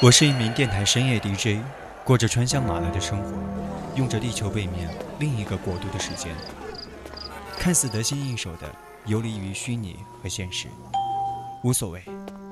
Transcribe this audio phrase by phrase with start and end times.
[0.00, 1.60] 我是一名电台深夜 DJ，
[2.04, 3.32] 过着穿香马来的生活，
[3.96, 6.32] 用着地球背面另一个国度的时间，
[7.58, 8.72] 看似得心应手的
[9.06, 10.68] 游离于虚拟和现实，
[11.64, 12.00] 无所谓，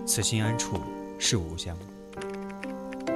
[0.05, 0.81] 此心安处
[1.21, 1.77] 是吾乡。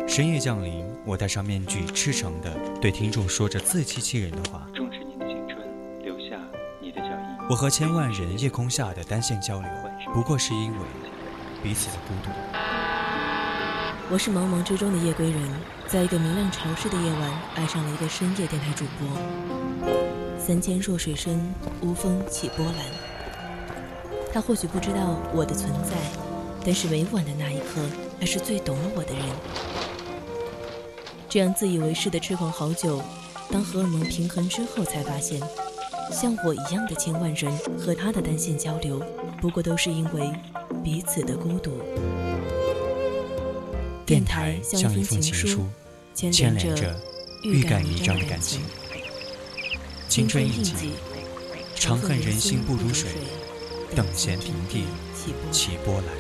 [0.07, 4.65] 深夜降临，我戴上面具，赤诚的对听众说着自欺欺人的话。
[4.73, 5.59] 重视你的青春，
[6.05, 6.37] 留下
[6.81, 7.49] 你的脚印。
[7.51, 9.69] 我和千万人夜空下的单线交流，
[10.15, 10.79] 不过是因为
[11.65, 12.31] 彼此的孤独。
[14.13, 15.41] 我是茫茫之中的夜归人，
[15.87, 19.87] 在一个明亮潮湿的夜晚，爱上了一个深夜电台主播。
[20.37, 21.41] 三千弱水深，
[21.81, 22.75] 无风起波澜。
[24.33, 25.97] 他或许不知道我的存在，
[26.65, 27.81] 但是委婉的那一刻，
[28.19, 29.25] 他是最懂我的人。
[31.29, 33.01] 这样自以为是的痴狂好久，
[33.49, 35.41] 当荷尔蒙平衡之后，才发现，
[36.11, 39.01] 像我一样的千万人和他的单线交流，
[39.41, 40.33] 不过都是因为
[40.83, 41.71] 彼此的孤独。
[44.11, 45.69] 电台像一封情书，
[46.17, 47.01] 牵连着
[47.45, 48.61] 欲盖弥彰的感情。
[50.09, 50.75] 青春印记，
[51.77, 53.09] 长恨人心不如水，
[53.95, 54.83] 等闲平地
[55.53, 56.20] 起波澜。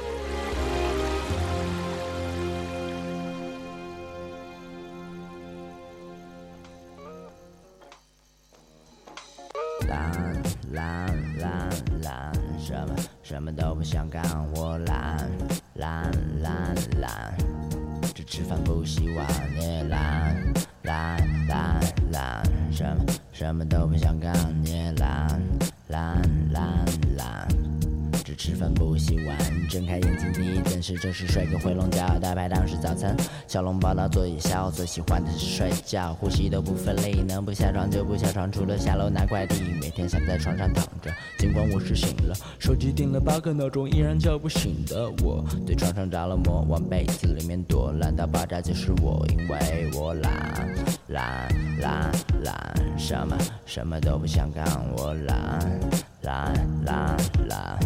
[30.90, 50.74] 睛第一件事就是睡个回笼觉，大排档是早餐，小笼包到做夜宵，最喜欢的是睡觉，呼吸都不费力，能不下床就不下床，除了下楼拿快递，每天想在床上躺着，尽管我是醒了，手机定了八个闹钟，依然叫不醒的我，对床上着了魔，往被子里面躲，懒到爆炸就是我，因为我懒
[51.08, 51.48] 懒
[51.80, 52.10] 懒
[52.42, 54.64] 懒，什么什么都不想干，
[54.96, 55.80] 我懒
[56.22, 56.52] 懒
[56.84, 57.16] 懒
[57.48, 57.78] 懒。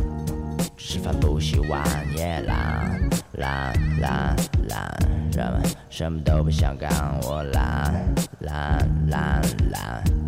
[0.76, 1.82] 吃饭不洗碗，
[2.14, 3.03] 也懒
[3.36, 4.36] 懒懒
[4.68, 4.96] 懒，
[5.32, 6.90] 什么什么都不想干，
[7.22, 7.92] 我懒
[8.40, 10.23] 懒懒懒。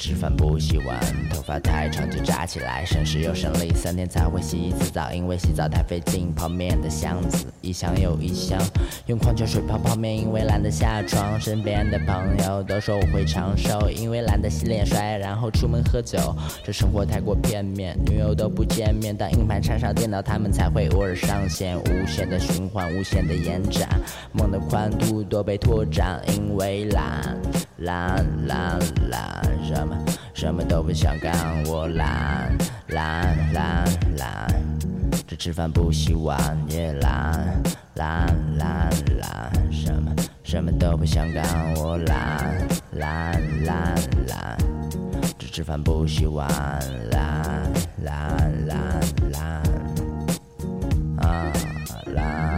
[0.00, 6.32] 吃饭不洗碗，头发太长就扎起来，省时又省力，三天才会洗一次澡，因为洗澡太费劲。
[6.34, 8.58] 泡面的箱子一箱又一箱，
[9.08, 11.38] 用矿泉水泡泡面，因为懒得下床。
[11.38, 16.18] 身边的朋友都说我会长寿，因为懒得洗脸刷牙，然后出门喝酒。
[16.64, 21.78] 这生活太过片面，女友都不见面，当硬盘插上电脑，他们才会偶尔上线。
[21.78, 23.86] 无限的循环，无限的延展，
[24.32, 27.36] 梦的宽度都被拓展，因为懒
[27.80, 28.78] 懒懒
[29.10, 29.42] 懒，
[29.90, 31.34] 什么什么都不想干，
[31.66, 32.56] 我懒
[32.88, 33.84] 懒懒
[34.16, 34.46] 懒，
[35.26, 37.62] 只吃饭不洗碗，也懒
[37.94, 40.14] 懒懒懒，什么
[40.44, 43.94] 什么都不想干，我懒懒懒
[44.28, 44.56] 懒，
[45.38, 46.48] 只吃饭不洗碗，
[47.10, 47.40] 懒。
[48.02, 49.62] 懒懒懒，
[51.18, 51.52] 啊
[52.06, 52.49] 懒懒。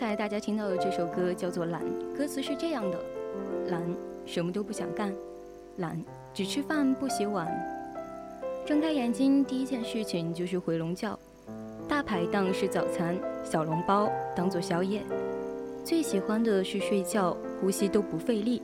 [0.00, 1.82] 刚才大家听到的这首歌叫做《懒》，
[2.16, 2.98] 歌词是这样的：
[3.68, 3.82] 懒，
[4.24, 5.12] 什么都不想干；
[5.76, 6.02] 懒，
[6.32, 7.46] 只吃饭不洗碗。
[8.64, 11.18] 睁开眼睛第一件事情就是回笼觉，
[11.86, 15.02] 大排档是早餐，小笼包当做宵夜。
[15.84, 18.62] 最喜欢的是睡觉，呼吸都不费力，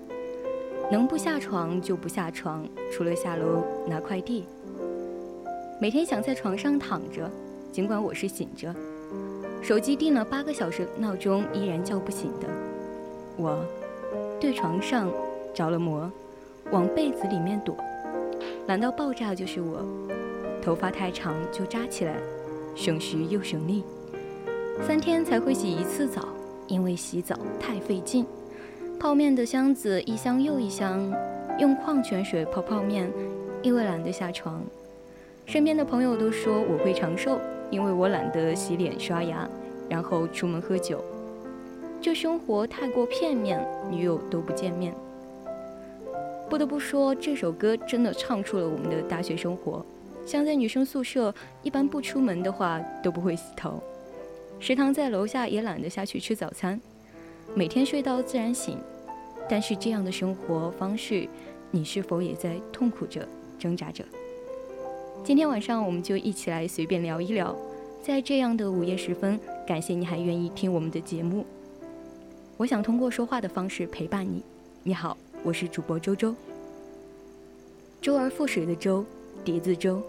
[0.91, 4.46] 能不下床就不下床，除了下楼拿快递。
[5.78, 7.30] 每天想在床上躺着，
[7.70, 8.75] 尽管我是醒着。
[9.62, 12.47] 手机定了八个小时闹钟，依然叫不醒的
[13.37, 13.59] 我，
[14.41, 15.11] 对床上
[15.53, 16.11] 着了魔，
[16.71, 17.77] 往被子里面躲，
[18.69, 19.85] 懒到爆炸就是我。
[20.62, 22.17] 头发太长就扎起来，
[22.75, 23.85] 省时又省力。
[24.87, 26.29] 三天才会洗一次澡，
[26.67, 28.26] 因为洗澡太费劲。
[28.99, 31.12] 泡面的箱子一箱又一箱，
[31.59, 33.11] 用矿泉水泡泡面，
[33.62, 34.62] 因为懒得下床。
[35.44, 37.38] 身边的朋友都说我会长寿。
[37.70, 39.48] 因为我懒得洗脸刷牙，
[39.88, 41.02] 然后出门喝酒，
[42.00, 44.94] 这生活太过片面，女友都不见面。
[46.48, 49.84] 不得不说，这首歌真的唱出了我们的大学生活。
[50.24, 53.82] 像在女生宿舍，一般不出门的话都不会洗头，
[54.60, 56.80] 食堂在楼下也懒得下去吃早餐，
[57.54, 58.78] 每天睡到自然醒。
[59.48, 61.28] 但是这样的生活方式，
[61.70, 63.26] 你是否也在痛苦着、
[63.58, 64.04] 挣扎着？
[65.26, 67.52] 今天晚上我们就一起来随便聊一聊。
[68.00, 69.37] 在这样的午夜时分，
[69.67, 71.44] 感谢你还愿意听我们的节目。
[72.56, 74.40] 我想通过说话的方式陪伴你。
[74.84, 76.32] 你好，我是主播周周。
[78.00, 79.05] 周而复始的周，
[79.44, 80.00] 叠字周。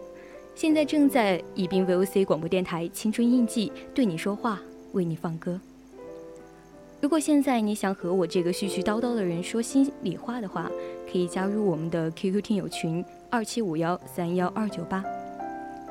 [0.53, 4.61] 现在正在宜宾 VOC 广播电台青春印记对你说话，
[4.91, 5.59] 为你放歌。
[6.99, 10.69] 如果现在你想和我这个絮絮叨叨的人说心里话的话，
[11.11, 15.03] 可以加入我们的 QQ 听友群二七五幺三幺二九八，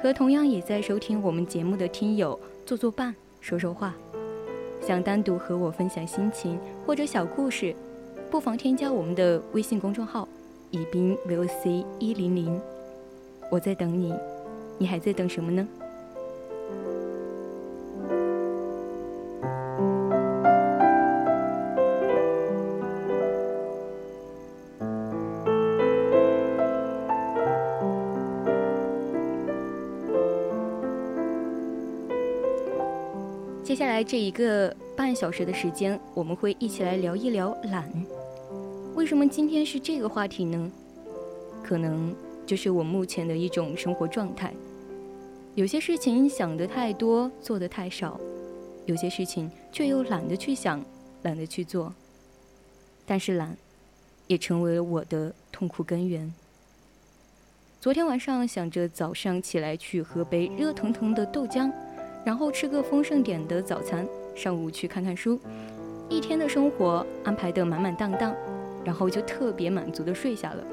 [0.02, 3.94] 和同样也在收听我们节目的听友做做伴，说说话。
[4.84, 7.74] 想单独和我分享心情或者小故事，
[8.28, 10.28] 不妨添加我们的微信公众号
[10.72, 12.60] 宜宾 VOC 一零零，
[13.48, 14.12] 我在等你。
[14.76, 15.66] 你还在等什么呢？
[33.96, 37.90] 来这一个半小时的时间，我们会一起来聊一聊懒。
[38.94, 40.70] 为什么今天是这个话题呢？
[41.64, 42.14] 可能
[42.44, 44.52] 就是我目前的一种生活状态。
[45.54, 48.20] 有些事情想的太多，做的太少；
[48.84, 50.84] 有些事情却又懒得去想，
[51.22, 51.90] 懒得去做。
[53.06, 53.56] 但是懒，
[54.26, 56.30] 也成为了我的痛苦根源。
[57.80, 61.72] 昨天晚上想着早上起来去喝杯热腾腾的豆浆，
[62.26, 65.38] 然后吃个丰盛点的早餐，上午去看看书，
[66.08, 68.34] 一天的生活安排得满满当当，
[68.84, 70.64] 然后就特别满足的睡下了。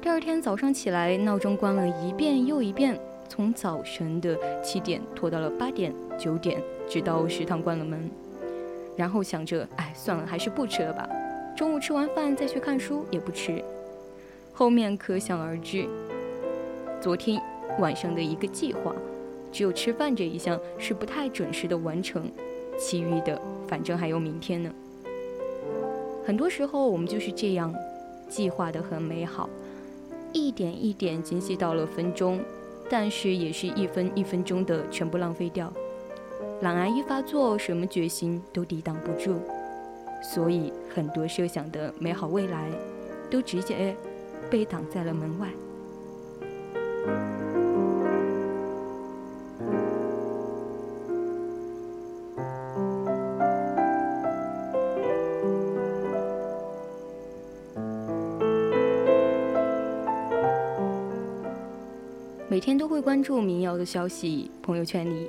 [0.00, 2.98] 第二天早上起来，闹钟关了一遍又一遍。
[3.28, 6.58] 从早晨的七点拖到了八点、九点，
[6.88, 8.08] 直到食堂关了门，
[8.96, 11.06] 然后想着，哎，算了，还是不吃了吧。
[11.54, 13.62] 中午吃完饭再去看书也不吃。
[14.54, 15.86] 后面可想而知，
[16.98, 17.38] 昨天
[17.78, 18.94] 晚上的一个计划，
[19.52, 22.30] 只有吃饭这一项是不太准时的完成，
[22.78, 24.70] 其余的反正还有明天呢。
[26.24, 27.74] 很多时候我们就是这样，
[28.28, 29.48] 计划的很美好，
[30.32, 32.40] 一点一点精细到了分钟。
[32.88, 35.72] 但是也是一分一分钟的全部浪费掉，
[36.60, 39.34] 懒癌一发作，什么决心都抵挡不住，
[40.22, 42.70] 所以很多设想的美好未来，
[43.28, 43.96] 都直接
[44.48, 45.48] 被挡在了门外。
[62.56, 65.28] 每天都会关注民谣的消息，朋友圈里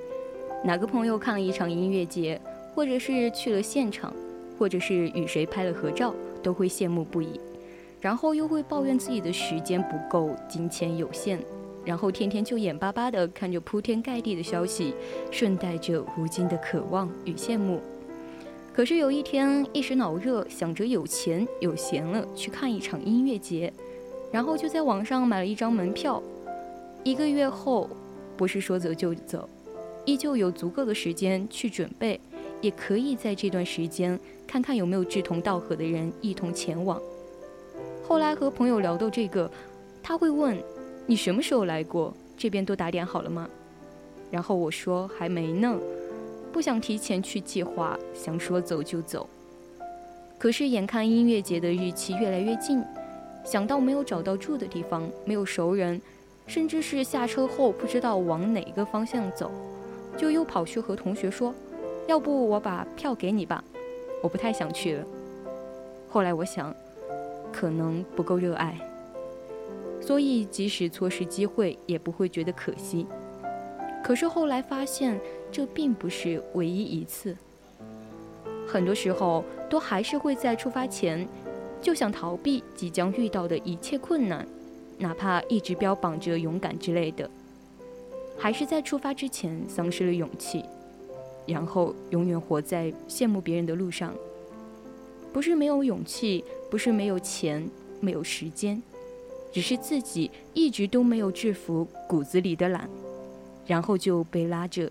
[0.63, 2.39] 哪个朋友看了一场音乐节，
[2.73, 4.13] 或者是去了现场，
[4.57, 7.37] 或者是与谁拍了合照，都会羡慕不已，
[7.99, 11.37] 然后又会抱怨自己的时间不够，金钱有限，
[11.83, 14.93] 然后天天就眼巴巴地看着铺天盖地的消息，
[15.29, 17.81] 顺带着无尽的渴望与羡慕。
[18.73, 23.73] 可是有一天一时脑热，想着有钱有闲了去看一场音乐节，
[24.31, 26.23] 然后就在网上买了一张门票。
[27.03, 27.89] 一个月后，
[28.35, 29.47] 不是说走就走，
[30.05, 32.19] 依旧有足够的时间去准备，
[32.61, 37.01] 也可以在这段时间看看有没有志同道合的人一同前往。
[38.05, 39.49] 后来和朋友聊到这个，
[40.03, 40.57] 他会问
[41.07, 42.13] ：“你什么时候来过？
[42.37, 43.47] 这边都打点好了吗？”
[44.29, 45.77] 然后我说：“还没呢，
[46.51, 49.29] 不想提前去计划，想说走就走。”
[50.37, 52.83] 可是眼看音乐节的日期越来越近，
[53.43, 56.01] 想到没有找到住的地方，没有熟人。
[56.47, 59.51] 甚至是下车后不知道往哪个方向走，
[60.17, 61.53] 就又跑去和同学说
[62.07, 63.63] ：“要不我把票给你吧，
[64.23, 65.05] 我不太想去了。”
[66.09, 66.73] 后来我想，
[67.51, 68.75] 可能不够热爱，
[70.01, 73.05] 所以即使错失机会也不会觉得可惜。
[74.01, 75.19] 可是后来发现，
[75.51, 77.35] 这并不是唯一一次，
[78.65, 81.27] 很多时候都还是会在出发前
[81.81, 84.47] 就想逃避即将遇到的一切困难。
[84.99, 87.29] 哪怕一直标榜着勇敢之类的，
[88.37, 90.63] 还是在出发之前丧失了勇气，
[91.45, 94.13] 然后永远活在羡慕别人的路上。
[95.31, 98.81] 不是没有勇气，不是没有钱，没有时间，
[99.51, 102.89] 只是自己一直都没有制服骨子里的懒，
[103.67, 104.89] 然后就被拉着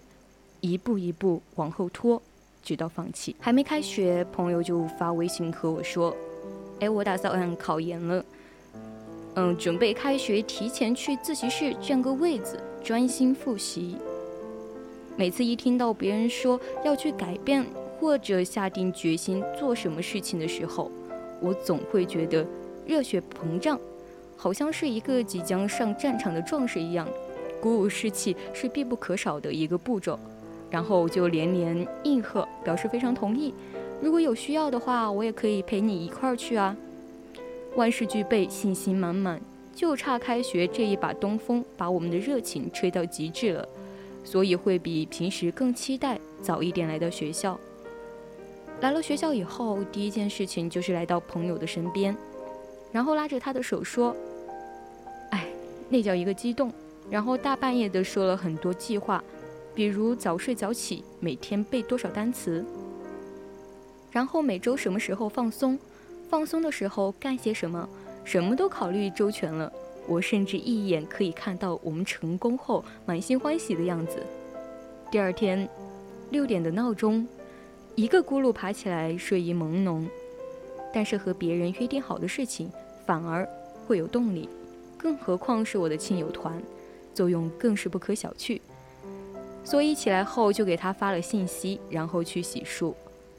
[0.61, 2.23] 一步一步往后拖，
[2.63, 3.35] 直到放弃。
[3.41, 6.17] 还没开学，朋友就发微信和我说
[6.79, 8.25] ：“哎，我打算考研了。”
[9.37, 13.97] 嗯，准备开学提前去自习室占个位子，专心复习。
[15.15, 17.65] 每次一听到别人说要去改变
[18.01, 20.91] 或者下定决心做什么事情的时候，
[21.43, 22.47] 我总会觉得
[22.87, 23.79] 热血膨胀，
[24.39, 27.07] 好像是一个即将上战场的壮士一样，
[27.61, 30.19] 鼓舞士气是必不可少的一个步骤。
[30.71, 33.53] 然后就连连应和，表示非常同意。
[34.03, 36.75] 如果有需要的话，我也可以陪你一块儿去啊。
[37.77, 39.39] 万事俱备，信心满满，
[39.75, 43.69] 就差开学这一把东风，把我们的热情吹到极致了。
[44.25, 47.61] 所以会比平时更期待早一点来到学校。
[48.81, 52.17] 来了学校以后，第一件事情就是来到朋友的身边，
[52.91, 54.17] 然后拉着他的手说
[55.31, 55.47] ：“哎，
[55.91, 56.73] 那叫一个激动。”
[57.09, 59.23] 然后大半夜的说了很多计划。
[59.75, 62.65] 比如早睡早起，每天背多少单词，
[64.11, 65.79] 然后每周什么时候放松，
[66.29, 67.89] 放松的时候干些什么，
[68.25, 69.73] 什么都考虑周全了。
[70.09, 74.23] 我甚至一眼可以看到我们成功后满心欢喜的样子。
[75.11, 75.69] 第二天，
[76.31, 77.27] 六点的闹钟，
[77.95, 80.07] 一个咕噜爬起来，睡意朦胧。
[80.95, 82.71] 但是和别人约定好的事情，
[83.05, 83.49] 反而
[83.87, 84.49] 会有动力，
[84.97, 86.63] 更何况是我的亲友团，
[87.13, 88.61] 作用更是不可小觑。
[89.65, 92.95] 所以起来后就给他发了信息，然后去洗漱。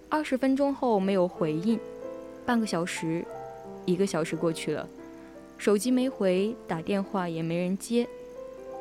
[0.09, 1.79] 二十分钟后没有回应，
[2.47, 3.25] 半个小时，
[3.85, 4.87] 一个小时过去了，
[5.57, 8.07] 手机没回，打电话也没人接。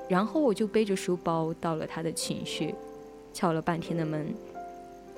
[0.08, 2.72] 然后我就背着书包到了他的寝室，
[3.34, 4.32] 敲了半天的门，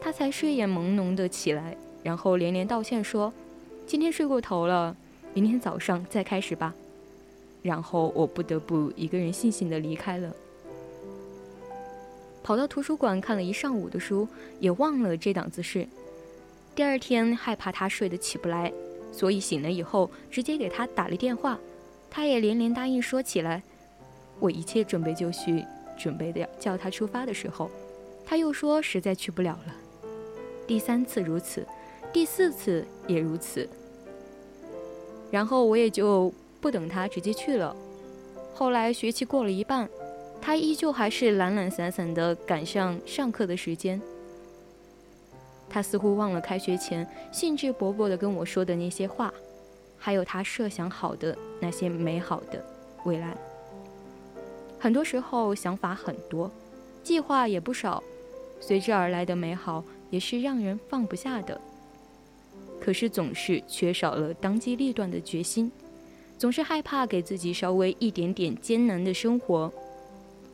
[0.01, 3.31] 他才睡眼朦胧的起来，然后连连道歉说
[3.87, 4.97] ：“今天睡过头了，
[5.35, 6.75] 明天早上再开始吧。”
[7.61, 10.35] 然后我不得不一个人悻悻的离开了。
[12.43, 14.27] 跑到图书馆看了一上午的书，
[14.59, 15.87] 也忘了这档子事。
[16.79, 18.73] 第二天害怕他睡得起不来，
[19.11, 21.59] 所以醒了以后直接给他打了电话，
[22.09, 23.61] 他也连连答应说起来。
[24.39, 25.65] 我一切准备就绪，
[25.99, 27.69] 准备的叫他出发的时候，
[28.25, 29.75] 他又说实在去不了了。
[30.69, 31.67] 第三次如此，
[32.13, 33.69] 第四次也如此。
[35.33, 37.75] 然后我也就不等他直接去了。
[38.55, 39.89] 后来学期过了一半。
[40.41, 44.01] 他依旧还是懒懒散散的赶上上课的时间。
[45.71, 49.33] 他似乎忘了开学前兴致勃勃地跟我说的那些话，
[49.97, 52.65] 还有他设想好的那些美好的
[53.05, 53.37] 未来。
[54.79, 56.51] 很多时候想法很多，
[57.03, 58.03] 计划也不少，
[58.61, 61.61] 随之而来的美好也是让人放不下的。
[62.81, 65.71] 可是总是缺少了当机立断的决心，
[66.39, 69.71] 总是害怕给自己稍微一点点艰难的生活。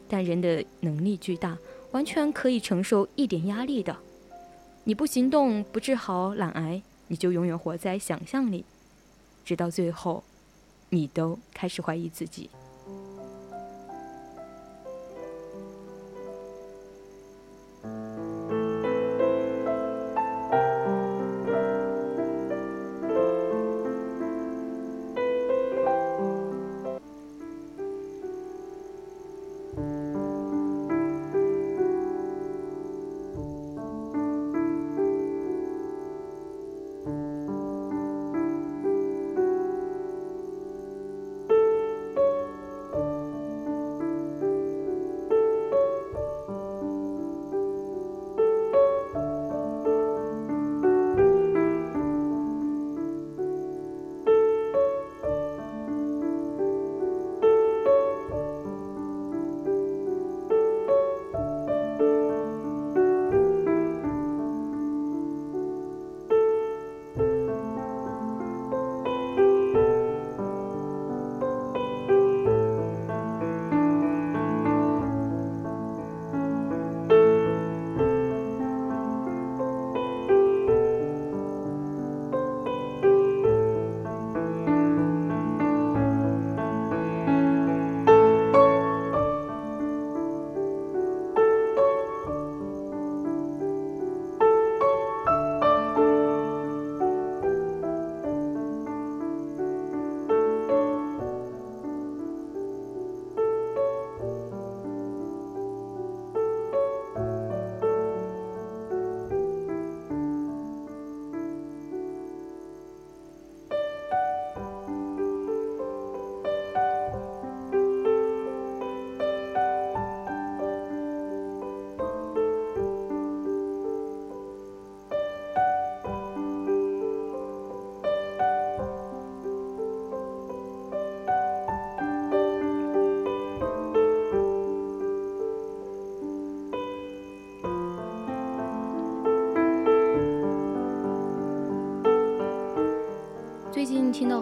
[0.09, 1.57] 但人的能力巨大，
[1.93, 3.95] 完全可以承受一点压力的。
[4.87, 8.67] 你不行动，不治好懒癌，你就永远活在想象里，
[9.43, 10.23] 直到最后，
[10.91, 12.51] 你都开始怀疑自己。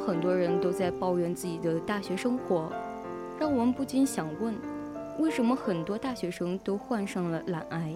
[0.04, 2.72] 很多人都在抱怨自己的大学生活，
[3.38, 4.54] 让我们不禁想问：
[5.18, 7.94] 为什么很多大学生都患上了懒癌？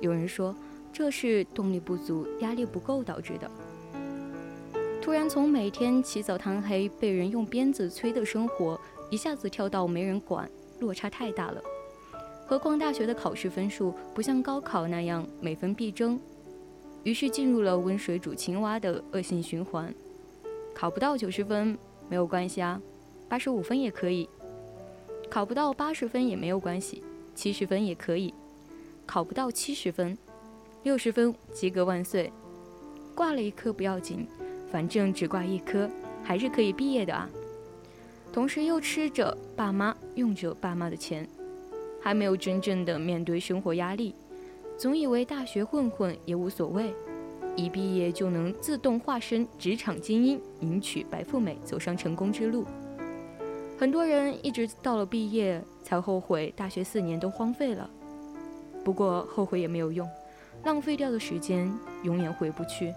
[0.00, 0.54] 有人说，
[0.92, 3.50] 这是动力不足、压力不够导致的。
[5.00, 8.78] 突然从每天起早贪黑、被人用鞭子催的生活，
[9.10, 10.48] 一下子跳到没人管，
[10.80, 11.60] 落差太大了。
[12.46, 16.20] 何况大学的考试分数不像高考那样每分必争，
[17.02, 19.94] 于是进入了温水煮青蛙的恶性循环。
[20.74, 21.78] 考不到九十分
[22.08, 22.80] 没有关系啊，
[23.28, 24.28] 八十五分也可以；
[25.30, 27.02] 考不到八十分也没有关系，
[27.34, 28.34] 七十分也可以；
[29.06, 30.18] 考不到七十分，
[30.82, 32.32] 六十分及格万岁，
[33.14, 34.26] 挂了一科不要紧。
[34.72, 35.88] 反正只挂一科，
[36.24, 37.30] 还是可以毕业的啊。
[38.32, 41.28] 同时又吃着爸妈、用着爸妈的钱，
[42.02, 44.12] 还没有真正的面对生活压力，
[44.76, 46.92] 总以为大学混混也无所谓，
[47.56, 52.64] 一毕业就能自动化身职场精英，迎娶白富美，走上成功之路。
[53.78, 57.88] 很多人一直到了毕业才后悔大学四年都荒废了，
[58.84, 60.08] 不过后悔也没有用，
[60.64, 62.92] 浪费掉的时间永远回不去。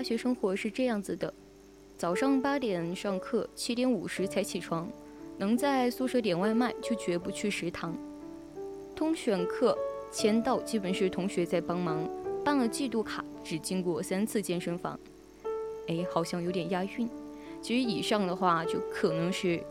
[0.00, 1.30] 大学生活是这样子的：
[1.98, 4.88] 早上八点上课，七点五十才起床，
[5.36, 7.94] 能在宿舍点外卖就绝不去食堂。
[8.96, 9.76] 通选课
[10.10, 12.08] 签到基本是同学在帮忙，
[12.42, 14.98] 办了季度卡只经过三次健身房。
[15.88, 17.06] 哎，好像有点押韵。
[17.60, 19.62] 其实以上的话就可能是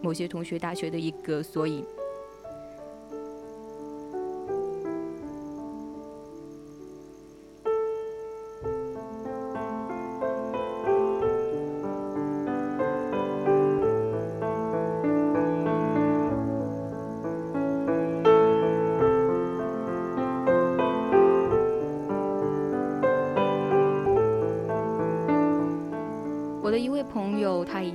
[0.00, 1.84] 某些同学大学的一个缩影。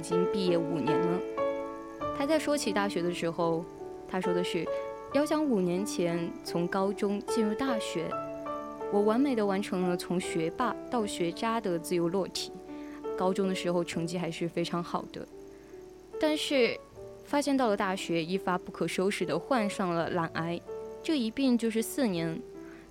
[0.08, 1.20] 已经毕业五年了。
[2.18, 3.66] 他在说起大学的时候，
[4.08, 4.66] 他说的是：
[5.12, 8.10] 要想五年前从高中进入大学，
[8.90, 12.54] 我完美的完成了从学霸到学渣的自由落体。
[13.18, 15.28] 高中的时候成绩还是非常好的，
[16.22, 16.80] 但是
[17.26, 20.58] 发现到了大学，一发不可收拾的患上了懒癌，
[21.04, 22.42] 这一病就是四年，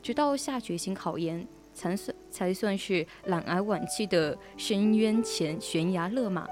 [0.03, 1.47] 直到下决心考研。
[1.77, 6.47] 才算才算是懒癌晚期的深渊前悬崖勒马。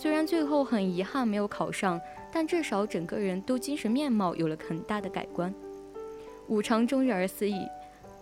[0.00, 2.00] 虽然最后很遗憾没有考上，
[2.32, 5.54] 但至少整个人都精神面貌有了很大的改观。
[6.48, 7.66] 五常终日而思议，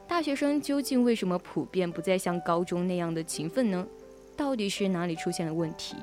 [0.09, 3.87] 大学生究竟为什么普遍不再像高中那样的勤奋呢？
[4.37, 5.95] 到底是哪里出现了问题？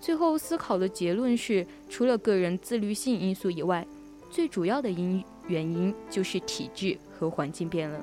[0.00, 3.84] 最后思考的结论是，除了个人自律性因素以外，
[4.30, 8.00] 最主要的因原因就是体质和环境变了。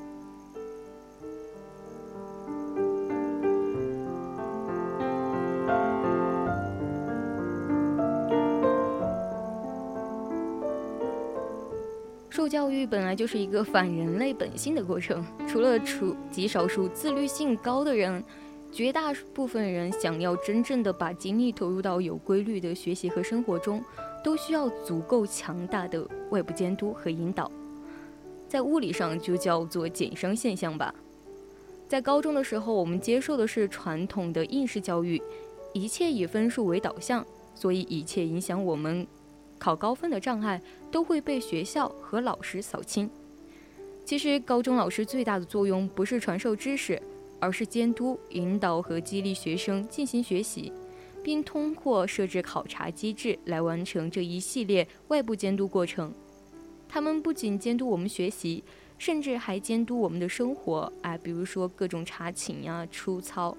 [12.49, 18.23] 教育本来就是一个反人类本性的过程，除了除极少数自律性高的人，
[18.71, 23.83] 绝大部分人想要真正的把精力投入到有规律的学习和生活中，
[24.23, 27.51] 都需要足够强大的外部监督和引导。
[28.47, 30.93] 在物理上就叫做减伤现象吧。
[31.88, 35.21] 在高中的时候，我们接受的是传统的应试教育，
[35.73, 39.05] 一切以分数为导向，所以一切影响我们。
[39.60, 43.08] 考高分的障碍都会被学校和老师扫清。
[44.06, 47.00] 其实，高中老师最大的作用不是传授知识，
[47.39, 50.74] 而是监督、引导和激励学生进行学习，
[51.24, 56.12] 并通过设置考察机制来完成这一系列外部监督过程。
[56.88, 58.63] 他们不仅监督我们学习，
[58.98, 60.91] 甚至还监督我们的生活。
[61.04, 63.56] 哎，比如说各种查寝呀、出操。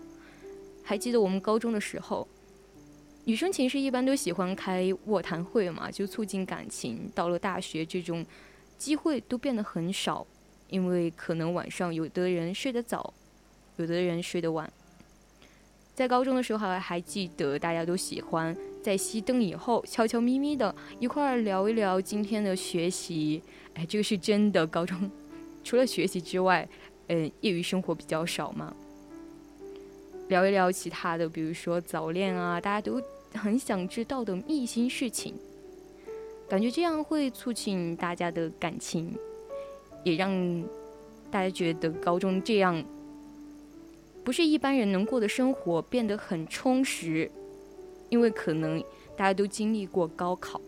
[0.82, 2.26] 还记得我们高中的时候。
[3.30, 7.08] 女生寝室一般都喜欢开卧谈会嘛，就促进感情。
[7.14, 8.26] 到了大学，这种
[8.76, 10.26] 机会都变得很少，
[10.66, 13.14] 因为可能晚上有的人睡得早，
[13.76, 14.68] 有的人睡得晚。
[15.94, 23.40] 在高中的时候还还记得，大家都喜欢在熄灯以后悄悄咪咪的一块儿聊一聊今天的学习。
[23.74, 24.66] 哎，这个是真的。
[24.66, 25.08] 高中
[25.62, 26.68] 除了学习之外，
[27.06, 28.74] 嗯，业余生活比较少嘛。
[30.26, 33.00] 聊一聊其他的，比如说早恋啊，大家都
[33.34, 35.34] 很想知道的秘辛事情，
[36.48, 39.16] 感觉这样会促进大家的感情，
[40.04, 40.64] 也让
[41.30, 42.84] 大家觉得高中这样
[44.24, 47.30] 不是一般人能过的生活变得很充实，
[48.08, 48.82] 因为可能
[49.16, 50.60] 大家都经历过高考，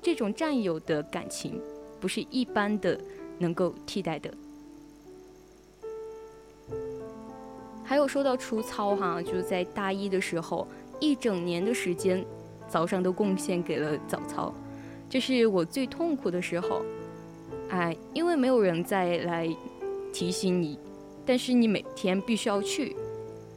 [0.00, 1.60] 这种战友的感情
[2.00, 2.98] 不是一般的
[3.38, 4.32] 能够替代的。
[7.84, 10.66] 还有说到出操哈，就是在大一的时候，
[11.00, 12.24] 一整年的时间，
[12.68, 14.54] 早上都贡献给了早操，
[15.08, 16.82] 这是我最痛苦的时候。
[17.68, 19.48] 哎，因为没有人再来
[20.12, 20.78] 提醒你，
[21.24, 22.94] 但是你每天必须要去，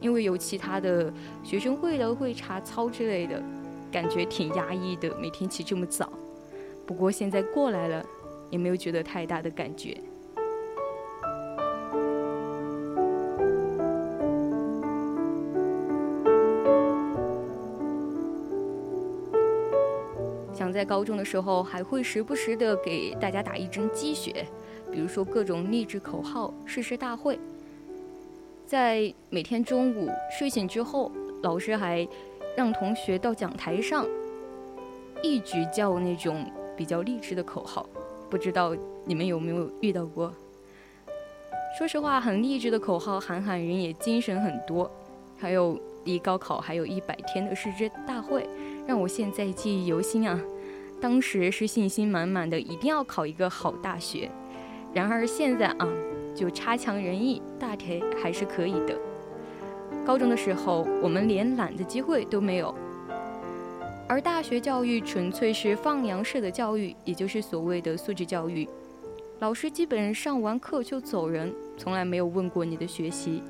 [0.00, 1.12] 因为有其他的
[1.44, 3.42] 学生会的会查操之类的，
[3.90, 6.12] 感觉挺压抑的，每天起这么早。
[6.86, 8.04] 不过现在过来了，
[8.50, 9.96] 也没有觉得太大的感觉。
[20.80, 24.46] 在高中的时候，还会时不时的给大家打一针鸡血，
[24.90, 27.38] 比如说各种励志口号、誓师大会。
[28.64, 31.12] 在每天中午睡醒之后，
[31.42, 32.08] 老师还
[32.56, 34.06] 让同学到讲台上
[35.22, 37.86] 一直叫那种比较励志的口号，
[38.30, 40.32] 不知道你们有没有遇到过？
[41.76, 44.90] 说实话，很励志的口号喊喊人也精神很多。
[45.38, 48.48] 还有离高考还有一百天的誓师大会，
[48.86, 50.40] 让我现在记忆犹新啊！
[51.00, 54.30] 当时是信心满满的，一定要考一个好大学。
[54.92, 55.88] 然而现在啊，
[56.36, 58.98] 就差强人意，大体还是可以的。
[60.04, 62.74] 高中的时候，我们连懒的机会都没有，
[64.08, 68.68] 而大学教育纯粹是放羊式的教育，也就是所谓的素质教育。
[69.38, 73.42] 老师基本上完课就走人，从来没有问过你的学习，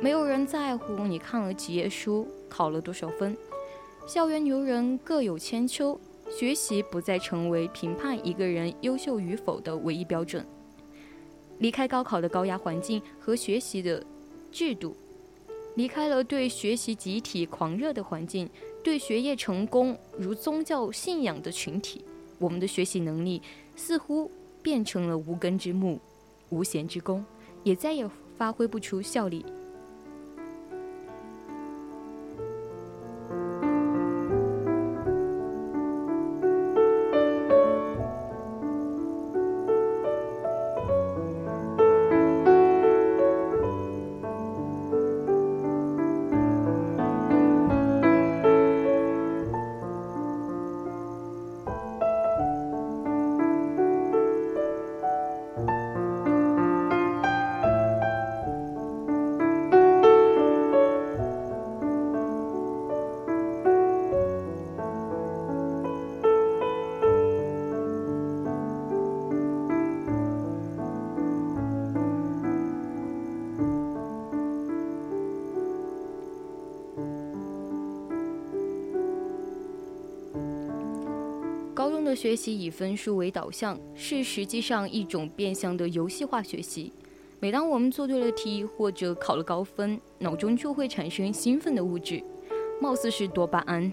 [0.00, 3.36] 没有人在乎你看了几页书，考了多少分。
[4.06, 6.00] 校园牛人各有千秋。
[6.30, 10.46] 学习不再成为评判一个人优秀与否的唯一标准。
[11.58, 14.04] 离开高考的高压环境和学习的
[14.52, 14.96] 制度，
[15.74, 18.48] 离开了对学习集体狂热的环境，
[18.84, 22.04] 对学业成功如宗教信仰的群体，
[22.38, 23.42] 我们的学习能力
[23.74, 24.30] 似乎
[24.62, 25.98] 变成了无根之木、
[26.50, 27.24] 无弦之弓，
[27.64, 29.44] 也再也发挥不出效力。
[82.08, 86.90] 的学习以分数为导向，是实际上一种变相的游戏化学习。
[87.38, 92.22] 每当我们做对了题或者考了高分，脑中就会产生兴奋的物质，
[92.80, 93.92] 貌似是多巴胺，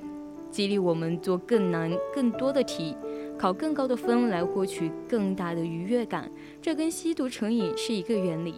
[0.49, 2.95] 激励我们做更难、更多的题，
[3.37, 6.31] 考更高的分来获取更大的愉悦感。
[6.61, 8.55] 这跟吸毒成瘾是一个原理。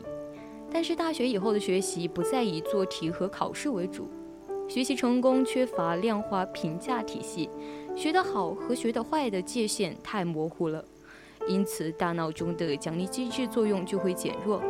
[0.72, 4.08] 但是大学以后的学习不再以做题和考试为主，
[4.70, 7.50] 学习成功缺乏量化评价体系。
[7.98, 10.86] 学得好和学得坏的界限太模糊了，
[11.48, 14.62] 因此大脑中的奖励机制作用就会减弱。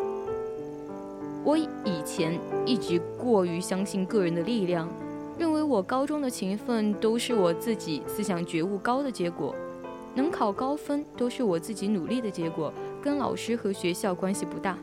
[1.44, 4.88] 我以前一直过于相信个人的力量，
[5.38, 9.54] 认为我高中的勤奋都是我自己思想觉悟高的结果，
[10.16, 14.78] 能考高分都是我自己努力的结果，跟老师和学校关系不大。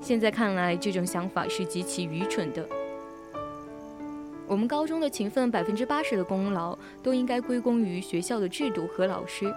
[0.00, 2.66] 现在看来，这种想法是极其愚蠢的。
[4.50, 9.54] 我们高中的勤奋，百分之八十的功劳都应该归功于学校的制度和老师，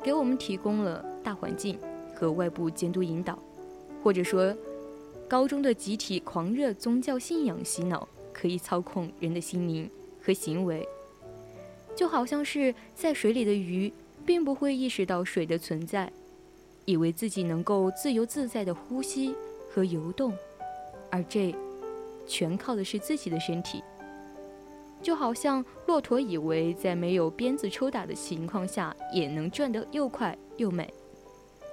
[0.00, 1.76] 给我们提供了大环境
[2.14, 3.36] 和外部监督引导，
[4.00, 4.54] 或者说，
[5.26, 9.90] 高中的集体狂热宗教信仰洗脑可以操控人的心灵
[10.22, 10.86] 和行为，
[11.96, 13.92] 就好像是在水里的鱼，
[14.24, 16.12] 并不会意识到水的存在，
[16.84, 19.34] 以为自己能够自由自在的呼吸
[19.68, 20.32] 和游动，
[21.10, 21.52] 而这，
[22.24, 23.82] 全靠的是自己的身体。
[25.08, 30.92] 就好像骆驼以为在没有鞭子抽打的情况下也能转得又快又美，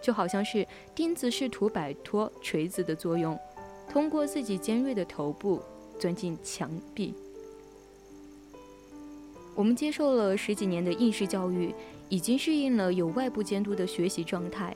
[0.02, 3.38] 就好像是钉子试图摆脱锤子的作用，
[3.89, 5.62] 通过自己尖锐的头部
[6.00, 7.13] 钻进墙壁。
[9.54, 11.76] 我们接受了十几年的应试教育，
[12.08, 14.74] 已经适应了有外部监督的学习状态。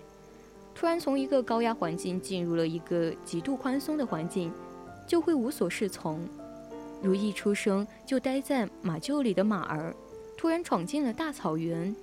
[0.76, 4.52] 突然从一个高压环境进入了一个极度宽松的环境，
[5.08, 6.20] 就会无所适从，
[7.02, 9.96] 如一出生就待在马厩里的马儿，
[10.38, 11.96] 突然闯进了大草原。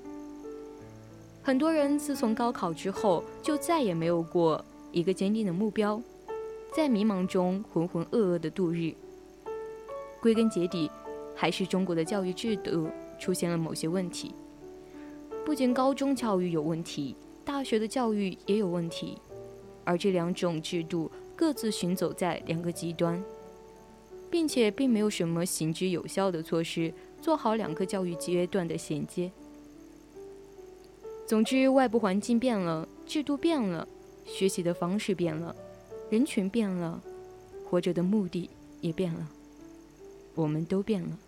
[1.43, 6.01] 很多人自从高考之后，就再也没有过一个坚定的目标，
[6.75, 8.95] 在迷茫中浑浑噩噩的度日。
[10.21, 10.91] 归根结底，
[11.35, 12.89] 还是中国的教育制度
[13.21, 14.35] 出现了某些问题。
[15.45, 17.15] 不仅高中教育有问题。
[17.45, 19.17] 大学的教育也有问题，
[19.85, 23.23] 而这两种制度各自行走在两个极端，
[24.31, 29.31] 并且并没有什么行之有效的措施做好两个教育阶段的衔接。
[31.27, 33.87] 总之，外部环境变了，制度变了，
[34.25, 35.55] 学习的方式变了，
[36.09, 37.03] 人群变了，
[37.65, 38.49] 活着的目的
[38.81, 39.29] 也变了，
[40.35, 41.19] 我们都变了。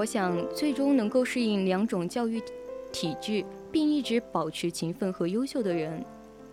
[0.00, 2.42] 我想，最终能够适应两种教育
[2.90, 6.02] 体制，并一直保持勤奋和优秀的人，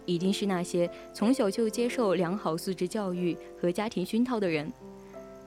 [0.05, 4.69] 一定是那些从小就接受良好素质教育和家庭熏陶的人。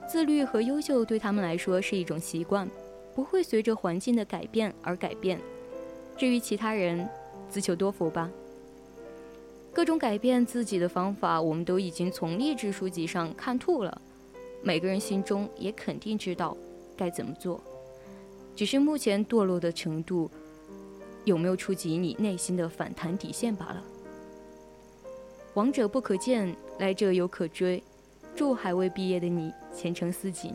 [0.09, 2.67] 自律和优秀对他们来说是一种习惯，
[3.13, 5.39] 不会随着环境的改变而改变。
[6.17, 7.07] 至于其他人，
[7.51, 8.31] 自求多福吧。
[9.71, 14.01] 各种改变自己的方法，我们都已经从励志书籍上看透了，
[14.63, 16.57] 每个人心中也肯定知道
[16.97, 17.61] 该怎么做。
[18.55, 20.29] 只是目前堕落的程度，
[21.25, 23.83] 有没有触及你内心的反弹底线罢了。
[25.55, 27.83] 往者不可见，来者犹可追。
[28.35, 30.53] 祝还未毕业的你前程似锦。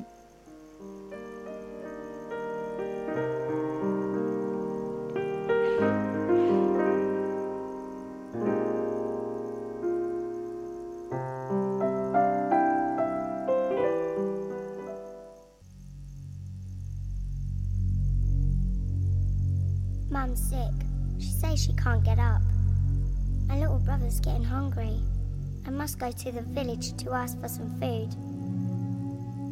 [25.97, 28.15] Must go to the village to ask for some food.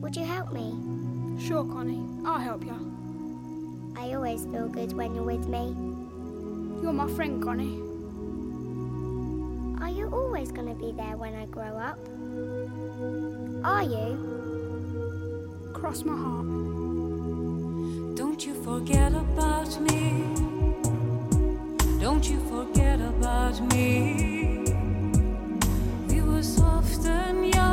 [0.02, 0.74] Would you help me?
[1.40, 2.04] Sure, Connie.
[2.26, 3.94] I'll help you.
[3.96, 5.74] I always feel good when you're with me.
[6.83, 7.80] You're my friend, Connie.
[9.83, 11.98] Are you always going to be there when I grow up?
[13.64, 15.70] Are you?
[15.72, 16.46] Cross my heart.
[18.16, 20.24] Don't you forget about me.
[22.00, 24.43] Don't you forget about me
[26.35, 27.63] often young.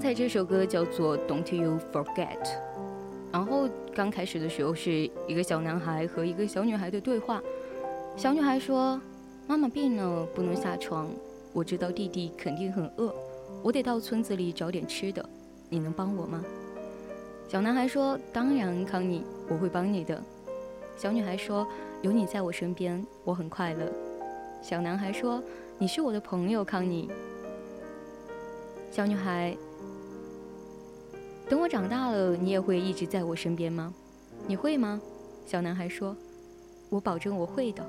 [0.00, 2.14] 刚才这首歌叫做《Don't You Forget》，
[3.30, 4.90] 然后刚开始的时候是
[5.28, 7.42] 一个小男孩和一个小女孩的对话。
[8.16, 8.98] 小女孩说
[9.46, 11.10] ：“妈妈病了，不能下床。
[11.52, 13.14] 我知道弟弟肯定很饿，
[13.62, 15.22] 我得到村子里找点吃的。
[15.68, 16.42] 你能帮我吗？”
[17.46, 20.18] 小男孩说：“当然，康妮，我会帮你的。”
[20.96, 21.68] 小女孩说
[22.00, 23.84] ：“有你在我身边，我很快乐。”
[24.64, 25.42] 小男孩说
[25.76, 27.10] ：“你是我的朋友，康妮。”
[28.90, 29.54] 小女孩
[31.50, 33.92] ：“等我长大了，你也会一直在我身边吗？
[34.46, 35.02] 你会吗？”
[35.44, 36.16] 小男孩说
[36.88, 37.84] ：“我保证我会的。”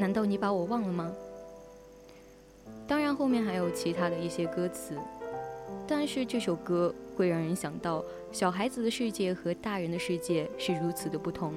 [0.00, 1.12] 难道你把我忘了吗？
[2.86, 4.94] 当然，后面还有其他的一些歌词，
[5.86, 8.02] 但是这首歌会让人想到
[8.32, 11.52] 小孩子的世界和大人的世界是如此的不同。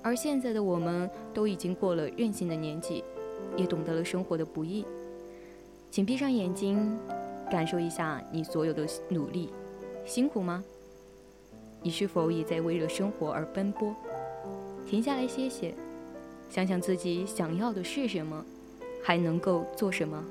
[0.00, 3.02] 而现在的我们都已经过了任性的年纪，
[3.56, 4.86] 也懂得了生活的不易。
[5.90, 6.96] 请闭上眼睛，
[7.50, 9.50] 感受一下你所有的努力，
[10.04, 10.62] 辛苦吗？
[11.82, 13.94] 你是否也在为了生活而奔波？
[14.86, 15.74] 停下来歇歇。
[16.50, 18.44] 想想自己想要的是什么，
[19.02, 20.24] 还能够做什么。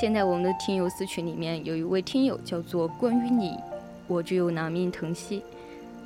[0.00, 3.58] 现在我们的听友私群里面有一位听友叫做关于你，
[4.06, 5.42] 我只有拿命疼惜。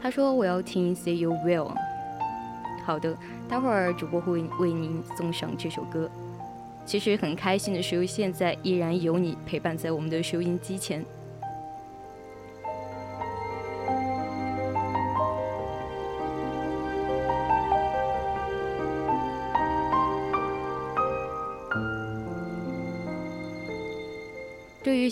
[0.00, 1.70] 他说我要听 Say You Will。
[2.86, 3.14] 好的，
[3.50, 6.10] 待会儿主播会为您送上这首歌。
[6.86, 11.04] 其实很开心的是，现在依然有你陪伴在我们的收音机前。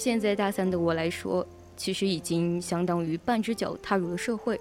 [0.00, 4.58] 现在大三的我来说，其实已经相当于半只脚踏入了社会。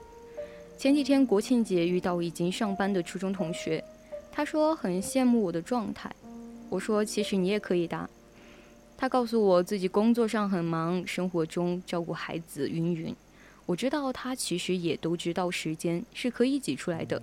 [0.78, 3.82] 前几天国庆节遇到已经上班的初中同学，
[4.34, 6.14] 他说很羡慕我的状态。
[6.70, 8.10] 我说其实你也可以的。
[8.98, 13.16] 他告诉我自己工作上很忙，生活中照顾孩子云云。
[13.66, 17.22] 我知道他其实也都知道时间是可以挤出来的。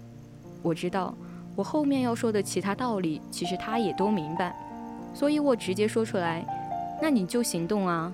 [0.63, 1.15] 我知道
[1.55, 4.57] 我后面要说的其他道理，其实他也都明白，
[5.15, 6.56] 所以我直接说出来。
[7.01, 8.13] 那你就行动啊！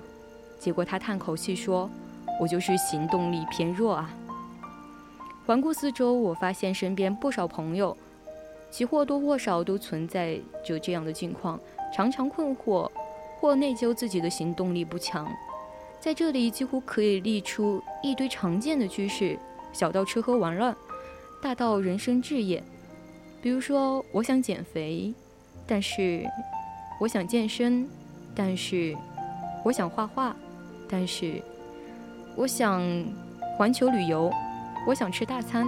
[0.59, 1.89] 结果他叹口气说
[2.39, 4.13] ：“我就是行动力偏弱啊。”
[5.45, 7.95] 环顾四周，我发现身边不少朋友，
[8.71, 11.59] 其或多或少都存在着这样的境况，
[11.93, 12.89] 常常困惑
[13.39, 15.29] 或内疚自己的行动力不强。
[15.99, 19.37] 在这里，几乎可以列出一堆常见的趋势，
[19.71, 20.75] 小到吃喝玩乐，
[21.41, 22.61] 大到人生置业。
[23.41, 25.13] 比如说，我想减肥，
[25.65, 26.25] 但是
[26.99, 27.87] 我想健身。
[28.35, 28.95] 但是，
[29.63, 30.33] 我想画画；
[30.89, 31.41] 但是，
[32.35, 32.81] 我想
[33.57, 34.31] 环球旅游；
[34.87, 35.67] 我想吃大餐；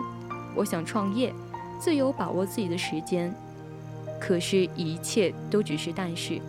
[0.55, 1.33] 我想创业，
[1.79, 3.33] 自由把握自己的时间。
[4.19, 6.41] 可是，一切都只是但是。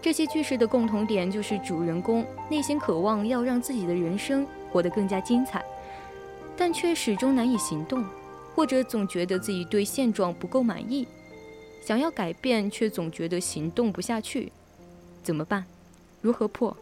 [0.00, 5.62] 这些句式的共同点就是，主人公内心渴望要让自己的人生活得更加精彩，
[6.56, 8.04] 但却始终难以行动，
[8.54, 11.06] 或者总觉得自己对现状不够满意。
[11.84, 14.50] 想要改变，却总觉得行动不下去，
[15.22, 15.66] 怎么办？
[16.22, 16.74] 如何破？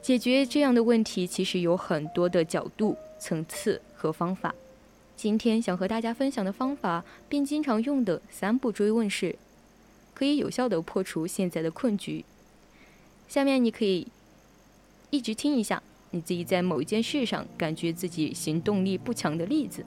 [0.00, 4.54] 解决这样的问题，其实有很多的角度、层次和方法。
[5.14, 9.36] 今天想和大家分享的方法，并经常用的三步追问是，
[10.14, 12.24] 可以有效的破除现在的困局。
[13.28, 14.08] 下面你可以
[15.10, 15.82] 一直听一下，
[16.12, 19.84] 你自己在某一件事上感觉自己行动力不强的例子。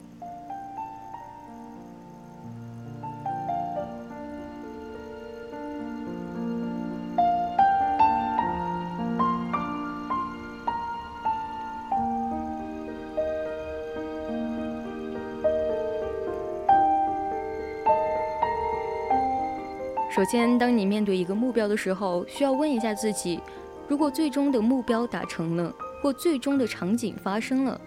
[20.16, 23.38] 首先，当你面对一个目标的时候，需要问一下自己：
[23.86, 27.78] 如果最终的目标达成了，或最终的场景发生了，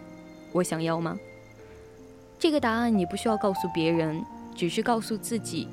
[0.51, 1.17] 我想要吗？
[2.37, 4.23] 这个答案你不需要告诉别人，
[4.55, 5.67] 只是告诉自己，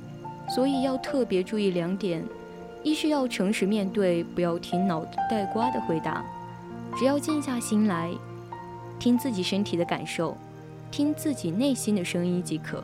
[0.48, 2.24] 所以要特别注意两点：
[2.82, 6.24] 一是要诚实面对，不要听脑袋瓜的回答，
[6.96, 8.10] 只要静下心来，
[8.98, 10.34] 听自己身体的感受，
[10.90, 12.82] 听自己内心的声音即可。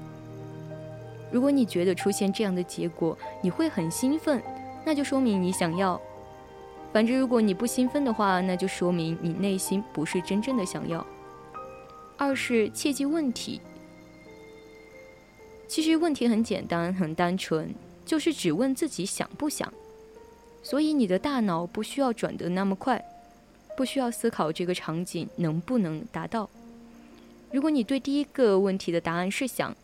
[1.32, 4.42] 如果你觉得出现这样的结果，你会很兴奋，
[4.84, 5.98] 那就说明你想要；
[6.92, 11.04] 反之，如果你不兴奋的话，那就说明你内心不是真正的想要。
[12.18, 13.60] 二是切记问题。
[15.66, 17.74] 其实问题很简单，很单纯，
[18.04, 19.72] 就是只问自己想不想。
[20.62, 23.02] 所以你的大脑不需要转得那么快，
[23.76, 26.48] 不需要思考这个场景能不能达到。
[27.50, 29.74] 如果你对第一个问题的答案是想，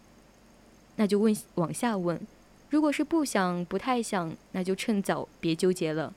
[0.98, 2.20] 那就问往下问。
[2.68, 6.12] 如果是不想、不太想，那就趁早别纠结了。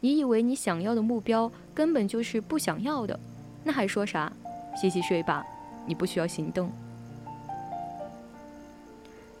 [0.00, 3.18] 你以为你想要的目标根本就是不想要的，
[3.64, 4.32] 那还说啥？
[4.80, 5.44] 洗洗睡吧，
[5.84, 6.70] 你不需要行动。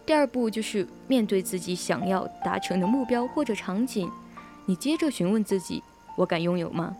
[0.04, 4.10] 第二步就是面对自己想要达成的目标或者场景，
[4.66, 5.80] 你接着询问自己：
[6.16, 6.96] 我敢拥有吗？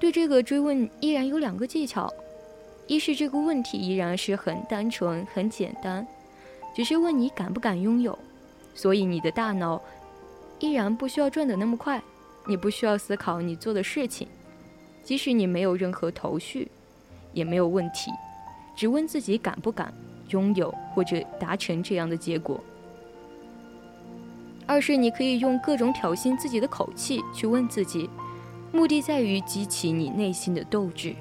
[0.00, 2.12] 对这个追问依然有两个技巧，
[2.88, 6.04] 一是这个问题依然是很单纯、很简单，
[6.74, 8.18] 只是问你敢不敢拥有，
[8.74, 9.80] 所以你的大脑
[10.58, 12.02] 依然不需要转得那么快，
[12.46, 14.28] 你不需要思考你做的事情，
[15.02, 16.70] 即使你没有任何头绪，
[17.32, 18.10] 也没有问题，
[18.76, 19.92] 只问自己敢不敢。
[20.28, 22.58] 拥有或者达成这样的结果。
[24.64, 28.08] 二是你可以用各种挑衅自己的口气去问自己，
[28.72, 31.14] 目的在于激起你内心的斗志。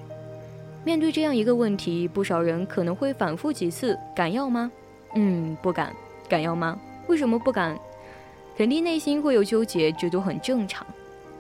[0.86, 4.72] 面对这样一个问题，不少人可能会反复几次：敢要吗？
[5.16, 5.96] 嗯，不敢。
[6.30, 6.80] 敢要吗？
[7.08, 7.78] 为什么不敢？
[8.58, 10.86] 肯定内心会有纠结，这都很正常。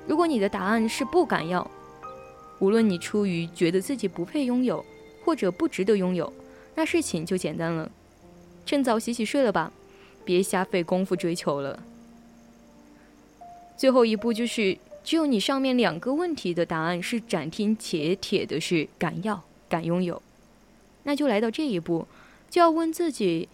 [0.07, 1.69] 如果你的答案是不敢要，
[2.59, 4.83] 无论你出于觉得自己不配拥有，
[5.23, 6.31] 或者不值得拥有。
[6.75, 7.89] 那事情就简单了，
[8.65, 9.71] 趁早洗洗睡了吧，
[10.25, 11.79] 别瞎费功夫追求了。
[13.77, 20.21] 最后一步就是，只有你上面两个问题的答案是斩钉截铁的，是敢要、敢拥有，
[21.03, 22.07] 那就来到这一步，
[22.49, 23.49] 就要问自己：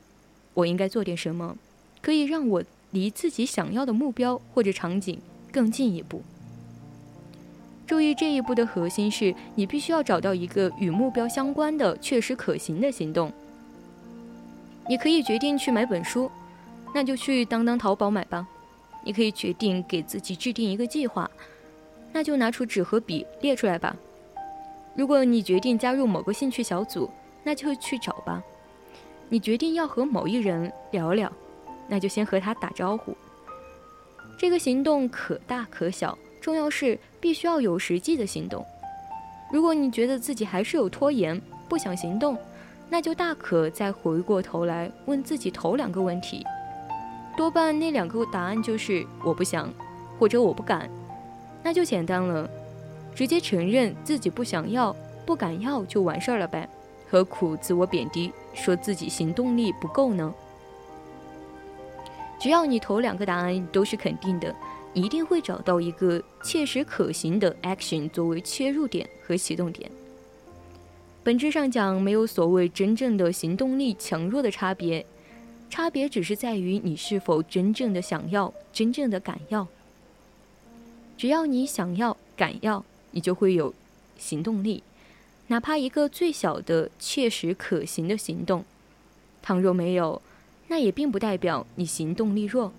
[0.57, 1.55] 我应该做点什么，
[2.01, 6.23] 可以让我离自己想要的目标或者场景更进一步。
[7.85, 13.31] 注意这一步的核心是你必须要找到一个与目标相关的、确实可行的行动。
[14.89, 16.29] 你可以决定去买本书，
[16.91, 18.43] 那就去当当淘宝买吧；
[19.03, 21.29] 你可以决定给自己制定一个计划，
[22.11, 23.95] 那就拿出纸和笔列出来吧。
[24.95, 27.07] 如果你决定加入某个兴趣小组，
[27.43, 28.41] 那就去找吧；
[29.29, 31.31] 你决定要和某一人聊聊，
[31.87, 33.15] 那就先和他打招呼。
[34.37, 36.17] 这个行动可大可小。
[36.39, 38.65] 重要是必须要有实际的行动。
[39.51, 42.37] 如果你觉得自己还是有拖延，不想行动，
[42.89, 46.45] 那就大可再回过头来问自己头两个问题。
[47.35, 49.69] 多半那两个答案就是我不想，
[50.17, 50.89] 或者我不敢。
[51.61, 52.49] 那就简单了，
[53.13, 56.69] 直接承认自己不想要、不敢要就完事儿了呗，
[57.09, 60.33] 何苦自我贬低，说自己行动力不够呢？
[62.39, 64.55] 只要你头两个答案都是肯定的。
[64.93, 69.91] 一定会找到一个切实可行的 action 作为切入点和启动点。
[71.23, 75.05] 本质上讲，没有所谓真正的行动力强弱的差别，
[75.69, 79.67] 差别只是在于你是否真正的想要，真正的敢要。
[81.15, 83.71] 只要你想要、敢要，你就会有
[84.17, 84.81] 行动力，
[85.47, 88.65] 哪怕一个最小的、切实可行的行动。
[89.41, 90.21] 倘若没有，
[90.67, 92.73] 那也并不代表你行动力弱。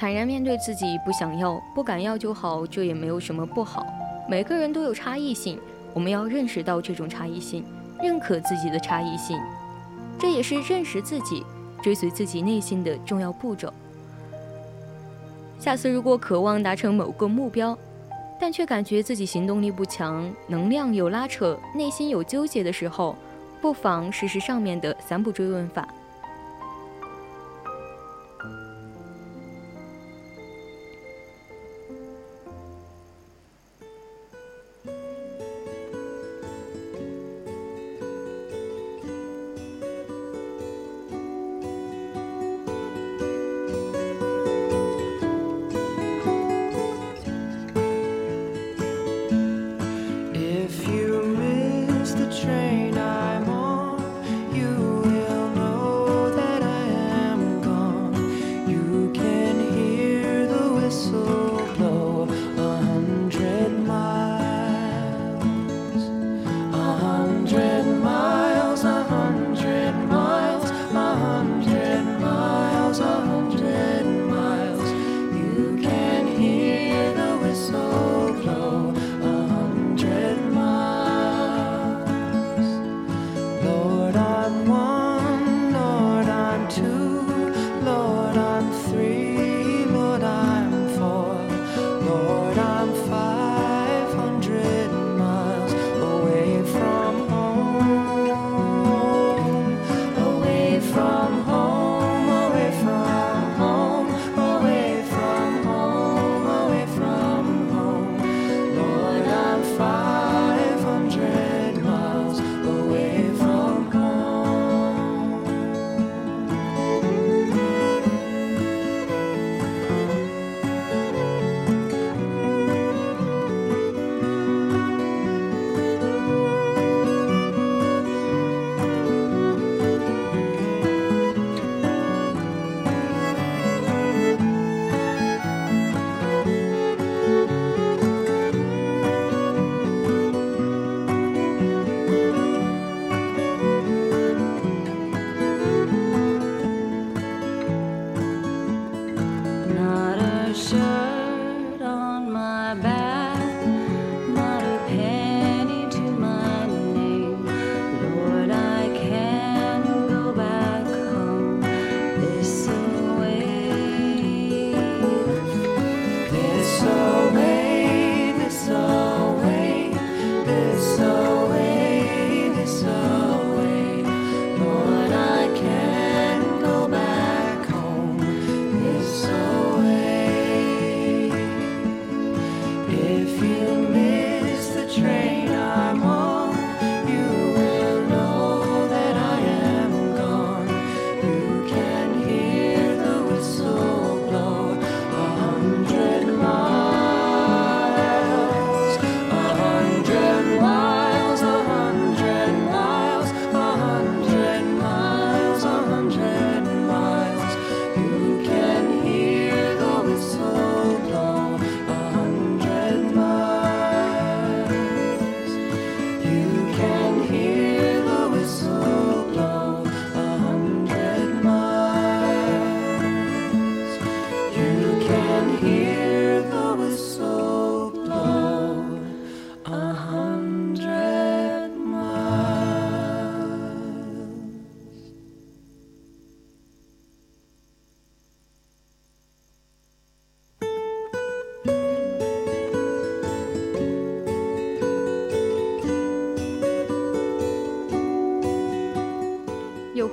[0.00, 3.86] 坦然面对自己不想要、不敢要就好，这也没有什么不好。
[4.26, 5.60] 每个人都有差异性，
[5.92, 7.62] 我们要认识到这种差异性，
[8.02, 9.38] 认可自己的差异性，
[10.18, 11.44] 这也是认识自己、
[11.82, 13.70] 追随自己内心的重要步骤。
[15.58, 17.76] 下次如果渴望达成某个目标，
[18.40, 23.14] 但却感觉自己行动力不强、能量有拉扯、内心有纠结的时候，
[23.60, 25.86] 不妨试试上面的三步追问法。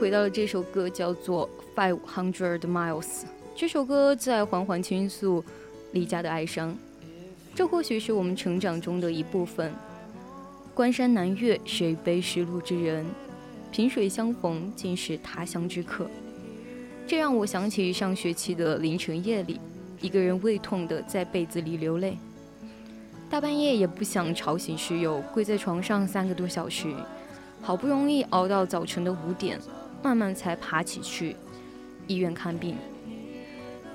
[0.08, 3.02] 回到了这首歌，叫做《Five Hundred Miles》。
[3.54, 5.44] 这首歌在缓缓倾诉
[5.92, 6.74] 离家的哀伤，
[7.54, 9.70] 这或许是我们成长中的一部分。
[10.74, 13.06] 关山难越，谁悲失路之人？
[13.70, 16.10] 萍水相逢，竟是他乡之客。
[17.06, 19.60] 这让我想起上学期的凌晨夜里，
[20.00, 22.18] 一个人胃痛的在被子里流泪，
[23.30, 26.96] 大半夜也不想吵醒室友，跪在床上三个多小时。
[27.62, 29.60] 好不容易熬到早晨的五点，
[30.02, 31.36] 慢慢才爬起去
[32.08, 32.76] 医院看病。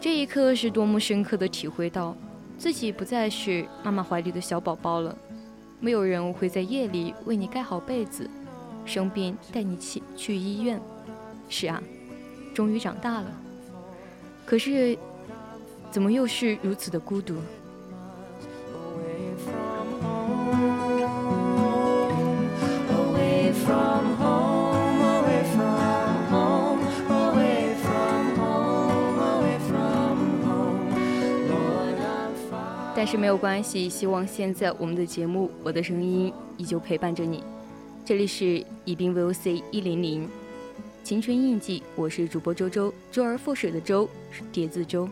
[0.01, 2.17] 这一刻是多么深刻的体会到，
[2.59, 5.17] 自己不再是妈妈怀里的小宝宝了，
[5.79, 8.29] 没有人会在夜里为你盖好被子，
[8.85, 10.81] 生病带你去去医院。
[11.49, 11.83] 是啊，
[12.55, 13.31] 终于长大了，
[14.47, 14.97] 可是，
[15.91, 17.37] 怎么又是如此的孤独？
[33.03, 37.43] 但是没有关系，希望现在我们的节目《我的声音》依旧陪伴着你。
[38.05, 40.29] 这里是宜宾 VOC 一零零
[41.03, 45.09] 青春印记，我是主播周周，周而复始的周，是叠字周。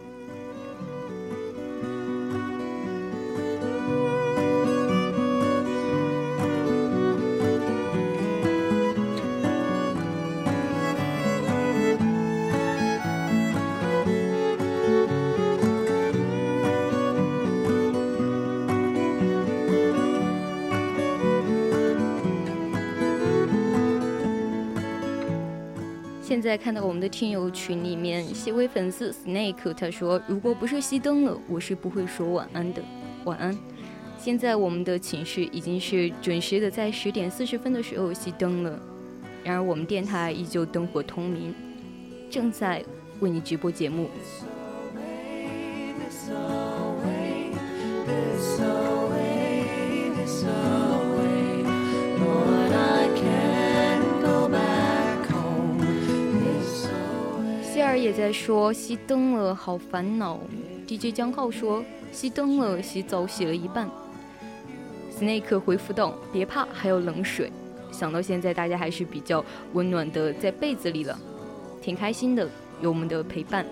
[26.51, 32.83] 在看到我们的听友群里面，细微粉丝 Snake 他说：“如果不是熄灯了，我是不会说晚安的。
[33.23, 33.57] 晚安。”
[34.19, 38.77] 现在我们的寝室已经是准时的在十点四十分的时候熄灯了，
[39.45, 41.55] 然而我们电台依旧灯火通明，
[42.29, 42.85] 正在
[43.21, 44.09] 为你直播节目。
[57.91, 60.39] 尔也在说熄灯了，好烦恼。
[60.87, 63.91] DJ 江浩说熄灯了，洗澡洗了一半。
[65.19, 67.51] Snake 回复道：“别怕，还有冷水。”
[67.91, 71.19] 想到现在大家还是比较温暖的，在被子里了，
[71.83, 72.49] 挺开心的，
[72.81, 73.67] 有我们的陪伴。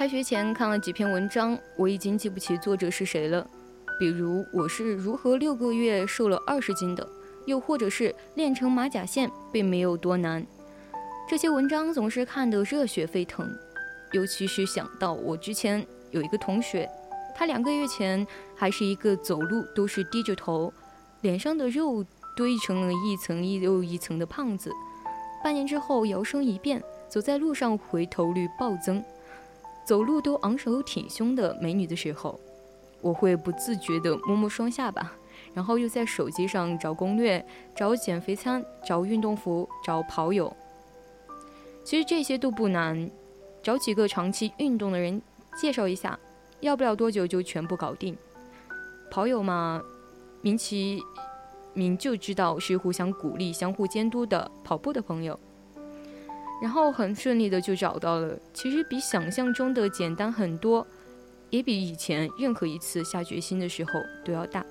[0.00, 3.46] 开学前看了几篇文章，我已经记不起作者是谁了。
[3.98, 7.06] 比如我是如何六个月瘦了二十斤的，
[7.44, 10.42] 又或者是练成马甲线并没有多难。
[11.28, 13.46] 这些文章总是看得热血沸腾，
[14.12, 16.88] 尤其是想到我之前有一个同学，
[17.36, 18.26] 他两个月前
[18.56, 20.72] 还是一个走路都是低着头，
[21.20, 22.02] 脸上的肉
[22.34, 24.72] 堆成了一层又一层的胖子，
[25.44, 29.04] 半年之后摇身一变，走在路上回头率暴增。
[29.90, 32.38] 走路都昂首挺胸的美女的时候，
[33.00, 35.12] 我会不自觉地摸摸双下巴，
[35.52, 40.56] 然后又在手机上找攻略、找减肥餐、找运动服、找跑友。
[41.82, 43.10] 其实这些都不难，
[43.64, 45.20] 找几个长期运动的人
[45.60, 46.16] 介绍一下，
[46.60, 48.16] 要不了多久就全部搞定。
[49.10, 49.82] 跑友嘛，
[50.40, 51.02] 名其
[51.74, 55.36] 名就知道是互相鼓励、相互监督的跑步的朋友。
[56.60, 60.86] 然后很顺利的就找到了，其实比想象中的简单很多，
[61.48, 63.92] 也比以前任何一次下决心的时候
[64.24, 64.64] 都要大。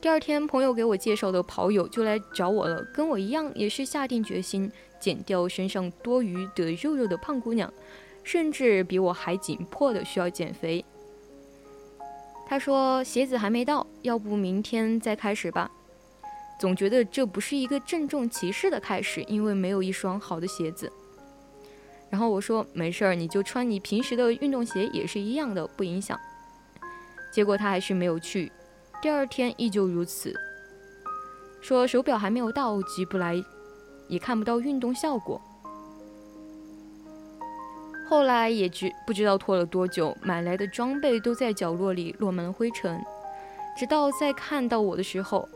[0.00, 4.70] 第二天，朋友给我介绍的跑友就来找我了，跟我一样也是下定决心
[5.00, 7.72] 减掉身上多余的肉肉的胖姑娘，
[8.22, 10.84] 甚至比我还紧迫的需要减肥。
[12.46, 15.70] 他说鞋子还没到，要不明天再开始吧。
[16.58, 20.90] 总觉得这不是一个郑重其事的开始，因为没有一双好的鞋子。
[22.10, 26.18] 然后我说没事儿，你就穿你平时的运动鞋也是一样的，不影响。
[27.32, 28.52] 结果他还是没有去，
[29.02, 30.32] 第二天依旧如此，
[31.60, 33.34] 说手表还没有到，急不来，
[34.06, 35.40] 也看不到运动效果。
[38.08, 43.02] 后来也知不知道拖了多久，买来的装备都在角落里落满了灰尘，
[43.76, 45.48] 直到再看到我的时候，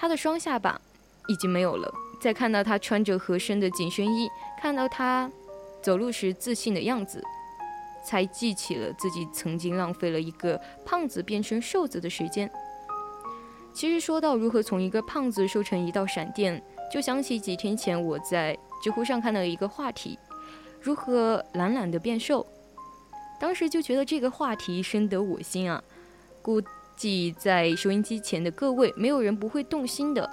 [0.00, 0.80] 他的双下巴
[1.26, 1.92] 已经没有了。
[2.20, 4.28] 再看到他穿着合身的紧身衣，
[4.60, 5.30] 看到他
[5.82, 7.22] 走路时自信的样子，
[8.04, 12.48] 才记起了自己曾经浪费了一个胖子变成瘦子的时间。
[13.74, 20.18] 其实说到如何从一个胖子瘦成一道闪电，就想起几天前我在知乎上看到一个话题：
[20.80, 22.46] 如何懒懒的变瘦。
[23.38, 25.80] 当时就觉得这个话题深得我心啊，
[26.42, 26.60] 估
[26.98, 30.28] 计在收音机前的各位没有人不会动心的。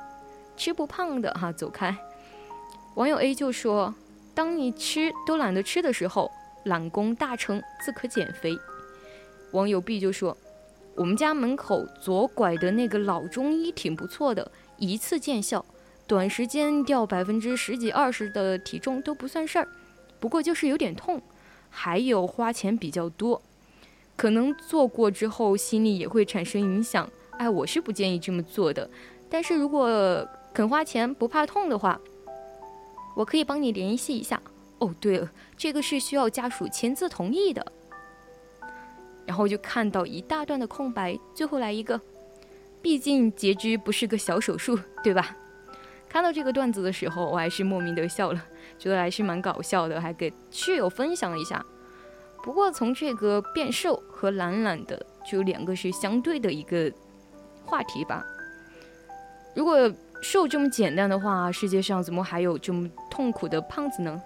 [0.58, 1.96] 吃不胖的哈，走开。
[2.96, 3.94] 网友 A 就说
[4.34, 6.32] ：“当你吃都懒得吃的时候，
[6.64, 8.58] 懒功大成，自可减肥。”
[9.52, 10.36] 网友 B 就说
[10.96, 15.66] ：“我们家门口左拐的那个老中医挺不错的，一次见效，
[16.08, 19.68] 短时间掉百分之十几二十的体重都不算事儿，
[20.20, 21.22] 不过就是有点痛，
[21.70, 23.42] 还有花钱比较多，
[24.16, 27.10] 可能做过之后心里也会产生影响。
[27.38, 28.90] 哎，我是不建议这么做的，
[29.30, 32.00] 但是如果……”肯花钱不怕痛的话，
[33.14, 34.42] 我可以帮你联系一下。
[34.80, 37.74] 哦，对了，这个是需要家属签字同意的。
[39.26, 42.00] 然后就看到一大段的空白，最后来一个，
[42.82, 45.36] 毕竟截肢不是个小手术，对吧？
[46.08, 48.42] 看到这个段子的时候，我还是莫名的笑了，
[48.80, 51.62] 觉得还是蛮搞笑的，还给室友分享了一下。
[52.46, 56.92] 不过从这个变瘦和懒懒的，就两个是相对的一个
[57.66, 58.24] 话题吧。
[59.56, 59.92] 如果
[60.22, 64.22] 瘦这么简单的话，世界上怎么还有这么痛苦的胖子呢？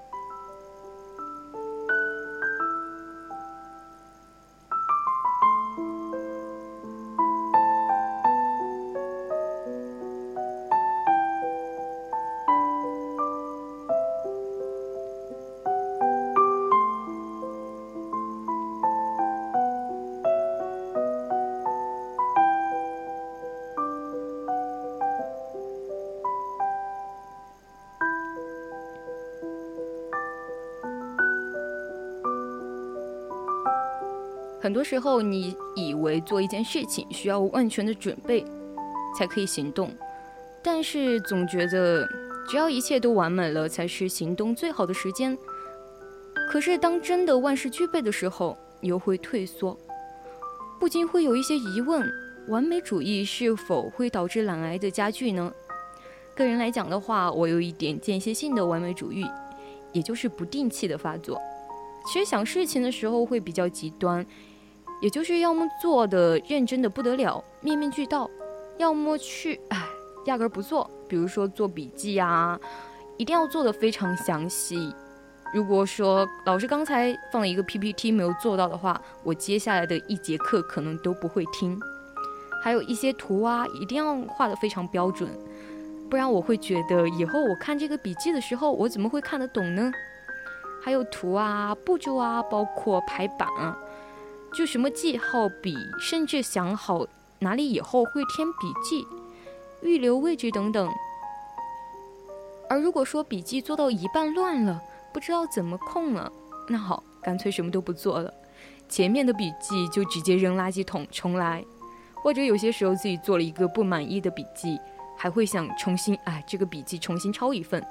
[34.80, 38.46] 多时候，你以为做一件事情需要万全的准备
[39.18, 39.94] 才可以行动，
[40.64, 42.08] 但是总觉得
[42.50, 45.38] 只要一切都完美了，才是行动最好的时间。
[46.50, 49.78] 可是当真的万事俱备的时候，你又会退缩，
[50.80, 52.10] 不禁会有一些疑问：
[52.48, 55.52] 完美主义是否会导致懒癌的加剧呢？
[56.38, 59.26] 个人来讲的话，我有一点间歇性的完美主义，
[59.92, 61.38] 也就是不定期的发作。
[62.08, 64.26] 其实想事情的时候会比较极端。
[65.02, 68.30] 也就是要么做的认真的不得了，面面俱到，
[68.78, 69.86] 要么去唉，
[70.26, 70.90] 压根儿不做。
[71.08, 72.60] 比如说做笔记啊，
[73.18, 74.94] 一定要做的非常详细。
[75.52, 81.80] 如果说老师刚才放了一个 PPT 没有做到的话，我接下来的一节课可能都不会听。
[82.62, 85.30] 还有一些图啊，一定要画的非常标准，
[86.10, 89.92] 不然我会觉得以后我看这个笔记的时候，我怎么会看得懂呢？
[90.84, 93.76] 还有图啊、步骤啊，包括排版啊。
[94.54, 97.06] 就什么记号笔，甚至想好
[97.40, 99.06] 哪里以后会添笔记、
[99.82, 100.92] 预留位置等等。
[102.70, 104.82] 而如果说笔记做到一半乱了，
[105.14, 106.32] 不知道怎么空了，
[106.68, 108.34] 那好，干脆什么都不做了，
[108.88, 111.64] 前面的笔记就直接扔垃圾桶重来。
[112.22, 114.78] 或者有些时候自己做了一个不满意的笔记，
[115.18, 117.82] 还会想重新哎这个笔记重新抄一份，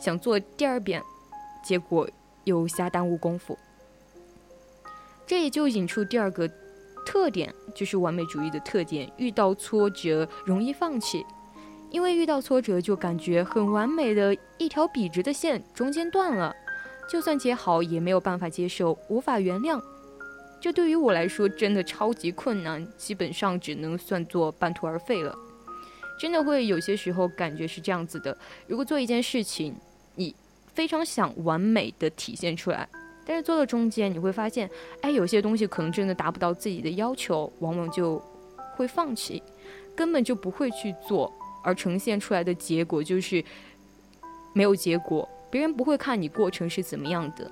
[0.00, 1.02] 想做第二遍，
[1.62, 2.08] 结果
[2.44, 3.58] 又瞎耽误功夫。
[5.28, 6.50] 这也就引出第二个
[7.04, 11.22] 特点，就是完美主义的特点：遇到挫折容易放弃，
[11.90, 16.56] 因为遇到挫折就感觉很完美的一条笔直的线中间断了，
[17.10, 19.78] 就算接好也没有办法接受，无法原谅。
[20.60, 25.36] 这对于我来说真的超级困难，基本上只能算作半途而废了。
[26.18, 29.76] 真的会有些时候感觉是这样子的：如果做一件事情，
[30.16, 30.34] 你
[30.74, 32.88] 非常想完美的体现出来。
[33.28, 34.68] 但是做到中间，你会发现，
[35.02, 38.20] 哎，有些东西可能真的达不到自己的要求，往往就
[38.74, 39.42] 会放弃，
[39.94, 41.30] 根本就不会去做，
[41.62, 43.44] 而呈现出来的结果就是
[44.54, 47.50] 没有结果，别人不会看你过程是怎么样的。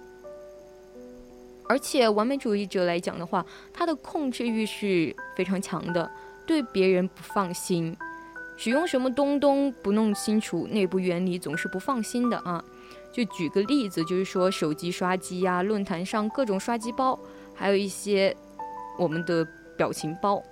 [1.69, 6.11] 而且完美主义者来讲的话，他的控制欲是非常强的，
[6.47, 7.95] 对别人不放心，
[8.57, 12.65] 使用什么东东不弄清楚内部原理，总是不放心的啊。
[13.17, 17.19] 就举个例子，就是说手机刷机呀、论坛上各种刷机包，
[17.55, 18.37] 还有一些
[18.99, 19.43] 我们的
[19.75, 20.43] 表情包，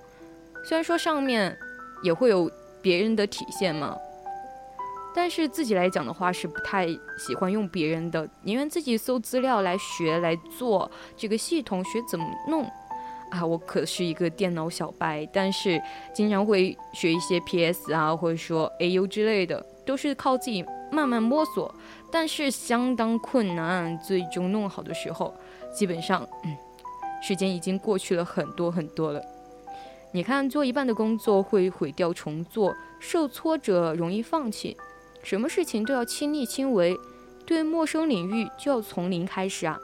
[0.67, 1.55] 虽然说上面
[2.01, 2.49] 也会有
[2.81, 3.95] 别人的体现嘛，
[5.13, 6.87] 但是自己来讲的话是不太
[7.19, 12.67] 喜欢用别人的，宁愿自己搜资料来学来做这个系统，学怎么弄。
[13.29, 15.79] 啊，我可是一个电脑小白，但是
[16.15, 21.73] 经常会学一些 PS 啊，或者说 AU 之类的，都是靠自己慢慢摸索，
[22.15, 23.99] 但是相当困难。
[23.99, 25.35] 最终弄好的时候，
[25.73, 26.55] 基本上，嗯，
[27.21, 29.21] 时间已经过去了很多很多了。
[30.13, 34.77] 你看，做一半的工作会毁掉重做，受挫折容易放弃，
[35.23, 36.97] 什么事情都要亲力亲为，
[37.45, 39.77] 对陌生领域就要从零开始啊。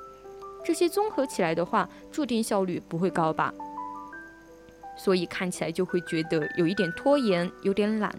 [0.64, 3.54] 这些综合起来的话，注定效率不会高吧？
[4.96, 8.16] 所以看起来就会觉得有一点拖延，有点懒。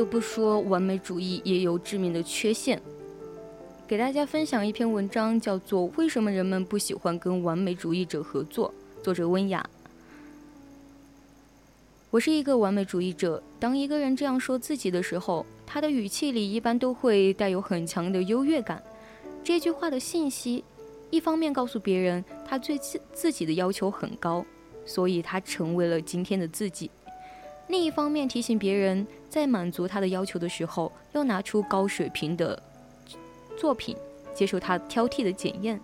[0.00, 2.80] 不得不说，完美主义也有致命的缺陷。
[3.86, 8.72] 给大家分享一篇文章，叫做《为什么人们不喜欢跟完美主义者合作》，
[9.04, 9.68] 作者温雅。
[12.10, 13.42] 我是一个完美主义者。
[13.58, 18.82] 当一个人这样说自己的时候，他的语气里一般都会带有很强的优越感。
[19.44, 20.64] 这句话的信息，
[21.10, 24.46] 一方面告诉别人他对自自己的要求很高，
[24.86, 26.88] 所以他成为了今天的自己；
[27.70, 32.60] 另一方面提醒别人，在满足他的要求的时候，要拿出高水平的
[33.56, 33.96] 作品，
[34.34, 35.80] 接受他挑剔的检验。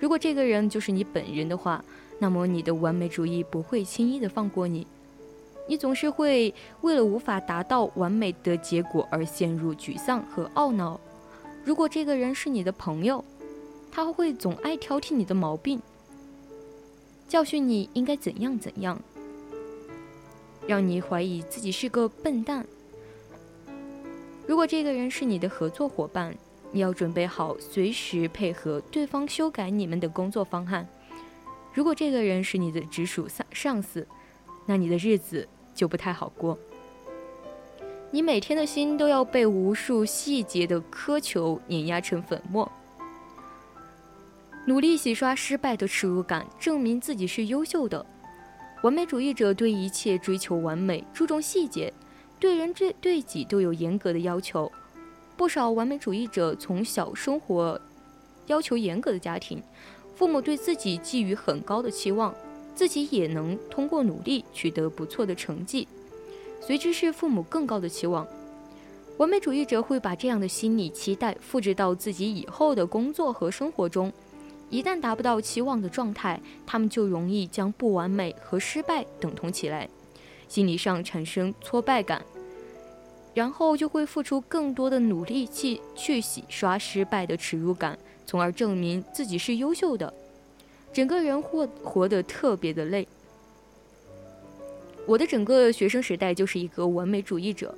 [0.00, 1.84] 如果这个人就是你本人的话，
[2.18, 4.86] 那么你的完美主义不会轻易的放过你。
[5.68, 10.98] 你总是会为了无法达到完美的结果而陷入沮丧和懊恼。
[11.62, 13.22] 如果这个人是你的朋友，
[13.92, 15.78] 他会总爱挑剔你的毛病，
[17.28, 18.98] 教训你应该怎样怎样，
[20.66, 22.66] 让你怀疑自己是个笨蛋。
[24.46, 26.36] 如果这个人是你的合作伙伴，
[26.72, 30.86] 你要准备好随时配合对方修改你们的工作方案。
[31.72, 34.06] 如果这个人是你的直属上上司，
[34.66, 36.58] 那你的日子就不太好过。
[38.10, 42.70] 你每天的心都要被无数细节的苛求碾压成粉末，
[44.66, 48.06] 努力洗刷失败的耻辱感，证明自己是优秀的。
[48.86, 51.92] 完美主义者对一切追求完美，注重细节，
[52.38, 54.70] 对人对对己都有严格的要求。
[55.36, 57.80] 不少完美主义者从小生活
[58.46, 59.60] 要求严格的家庭，
[60.14, 62.32] 父母对自己寄予很高的期望，
[62.76, 65.88] 自己也能通过努力取得不错的成绩。
[66.60, 68.24] 随之是父母更高的期望。
[69.16, 74.12] 完美主义者会把这样的心理期待复制到自己以后的工作和生活中。
[74.68, 79.88] 一旦达不到期望的状态，他们就容易将不完美和失败等同起来，
[80.48, 82.24] 心理上产生挫败感，
[83.32, 87.96] 然后就会付出更多的努力去去洗刷失败的耻辱感，
[88.26, 90.12] 从而证明自己是优秀的。
[90.92, 93.06] 整个人活活得特别的累。
[95.06, 97.72] 我的整个学生时代就是一个完美主义者，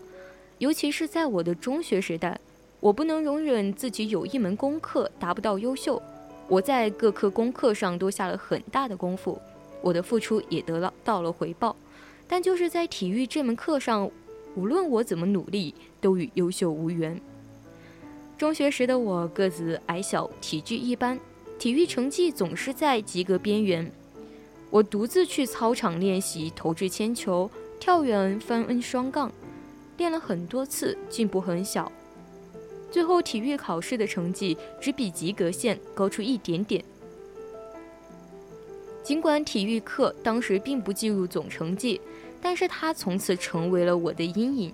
[0.57, 2.41] 尤其是在我的中学时代，
[2.81, 6.01] 我不能容忍自己有一门功课达不到优秀。
[6.49, 9.39] 我在各科功课上都下了很大的功夫，
[9.83, 11.77] 我的付出也得到到了回报，
[12.27, 14.11] 但就是在体育这门课上，
[14.55, 17.21] 无论我怎么努力，都与优秀无缘。
[18.39, 21.21] 中学时的我个子矮小，体质一般，
[21.59, 23.93] 体育成绩总是在及格边缘。
[24.71, 29.31] 我独自去操场练习投掷铅球、跳远、翻 N 双杠，
[29.97, 31.93] 练了很多次，进步很小。
[32.91, 36.85] 最后体育考试的成绩只比及格线高出一点点。
[39.03, 42.01] 尽管体育课当时并不计入总成绩，
[42.43, 44.73] 但是它从此成为了我的阴影，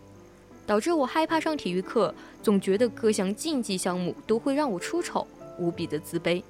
[0.67, 2.12] 导致我害怕上体育课，
[2.43, 5.27] 总觉得各项竞技项目都会让我出丑，
[5.59, 6.43] 无比的自卑。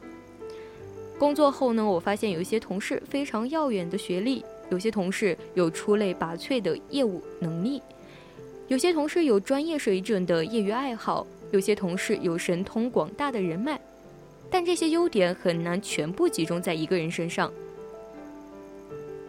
[1.19, 7.83] 工作后呢，我发现有一些同事非常耀眼的学历，有些同事有出类拔萃的业务能力，
[8.69, 13.81] 有些同事有专业水准的业余爱好，有些同事有神通广大的人脉，
[14.51, 17.49] 但这些优点很难全部集中在一个人身上。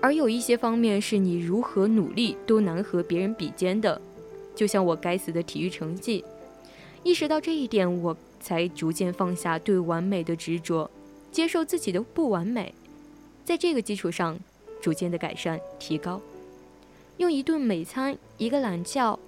[0.01, 4.01] 而有一些方面是你如何努力都难和别人比肩的，
[4.55, 6.25] 就像我该死的体育成绩。
[7.03, 10.89] 意识到这一点，我才逐渐放下对完美的执着。
[11.31, 12.73] 接受自己的不完美，
[13.43, 14.39] 在这个基础上，
[14.81, 16.19] 逐渐的改善提高，
[17.17, 19.19] 用一顿美餐、一个懒觉、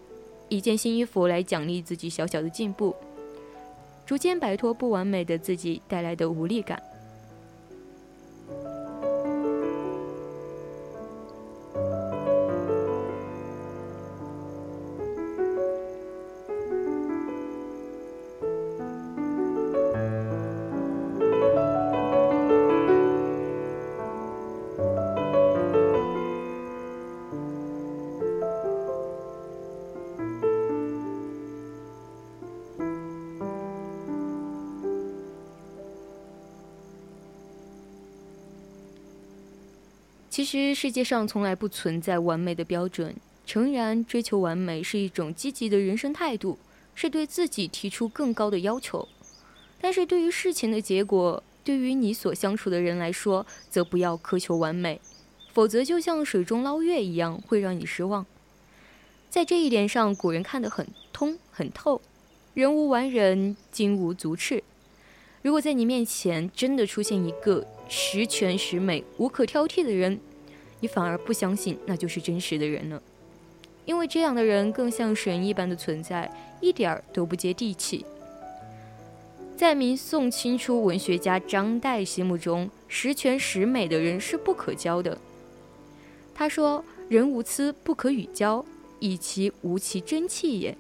[0.50, 2.96] 一件新衣服来奖励自己小小的进步，
[4.06, 6.82] 逐渐摆脱不完美的自己带来的无力感。
[40.50, 43.14] 其实世界上从来不存在完美的标准。
[43.46, 46.58] 诚然，追求完美是一种积极的人生态度，
[46.96, 49.06] 是对自己提出更高的要求。
[49.82, 55.02] 但是对于事情的结果，对于你所相处的人来说，则不要苛求完美，
[55.52, 58.26] 否则就像水中捞月一样，会让你失望。
[59.30, 62.02] 在这一点上，古人看得很通很透。
[62.54, 64.64] 人无完人，金无足赤。
[65.42, 70.20] 如果在你面前真的出现一个十全十美、无可挑剔的人，
[70.80, 73.02] 你反而不相信那就是真实的人了，
[73.86, 78.06] 因为这样的人更像神一般的存在，一点儿都不接地气。
[79.56, 85.18] 在明宋清初文学家张岱心目中，十全十美的人是不可交的。
[86.36, 88.64] 他说：“人无疵不可与交，
[89.00, 90.78] 以其无其真气也。”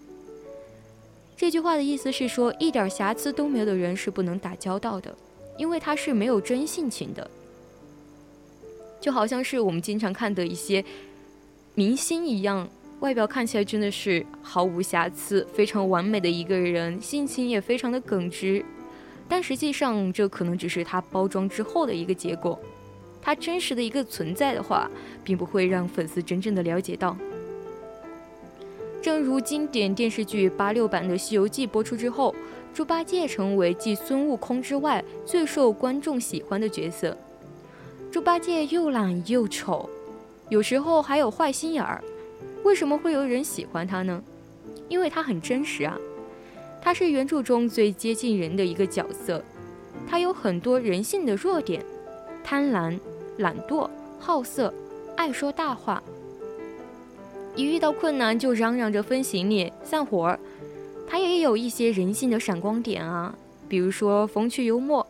[1.36, 5.16] 这句话的意思是说，一点瑕疵都没有的人是不能打交道的，
[5.58, 7.28] 因为他是没有真性情的。
[9.00, 10.84] 就好像是我们经常看的一些
[11.76, 12.68] 明星一样，
[13.00, 18.66] 外表看起来真的是毫无瑕疵、非常完美的一个人，性情也非常的耿直，
[19.30, 22.60] 但实际上这可能只是他包装之后的一个结果。
[23.22, 24.90] 他真实的一个存在的话，
[25.24, 27.16] 并不会让粉丝真正的了解到。
[29.02, 32.34] 正如经典电视剧八六版的《西游记》播出之后，
[32.74, 37.16] 猪八戒成为继孙悟空之外最受观众喜欢的角色。
[38.18, 39.88] 猪八戒又懒又丑，
[40.50, 42.04] 有时候还有坏心眼儿。
[42.64, 44.20] 为什么会有人喜欢他呢？
[44.90, 45.96] 因为他很真实啊，
[46.82, 49.44] 他是原著中最接近人的一个角色。
[50.10, 51.86] 他有很多人性的弱点：
[52.44, 53.00] 贪婪、
[53.38, 53.88] 懒惰、
[54.18, 54.74] 好色、
[55.16, 56.02] 爱说大话。
[57.56, 60.40] 一遇到困难就嚷嚷着分行李、散伙儿，
[61.08, 63.36] 他也有一些人性的闪光点啊，
[63.70, 65.06] 比如说风趣幽默，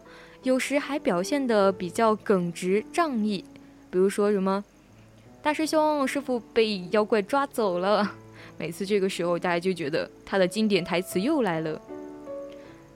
[0.48, 3.44] 有时还表现得比较耿直仗义。
[3.90, 4.64] 比如说什么，
[5.42, 8.14] 大师兄师傅被妖怪抓走了，
[8.58, 11.82] 每次这个时候大家就觉得他的经典台词又来了。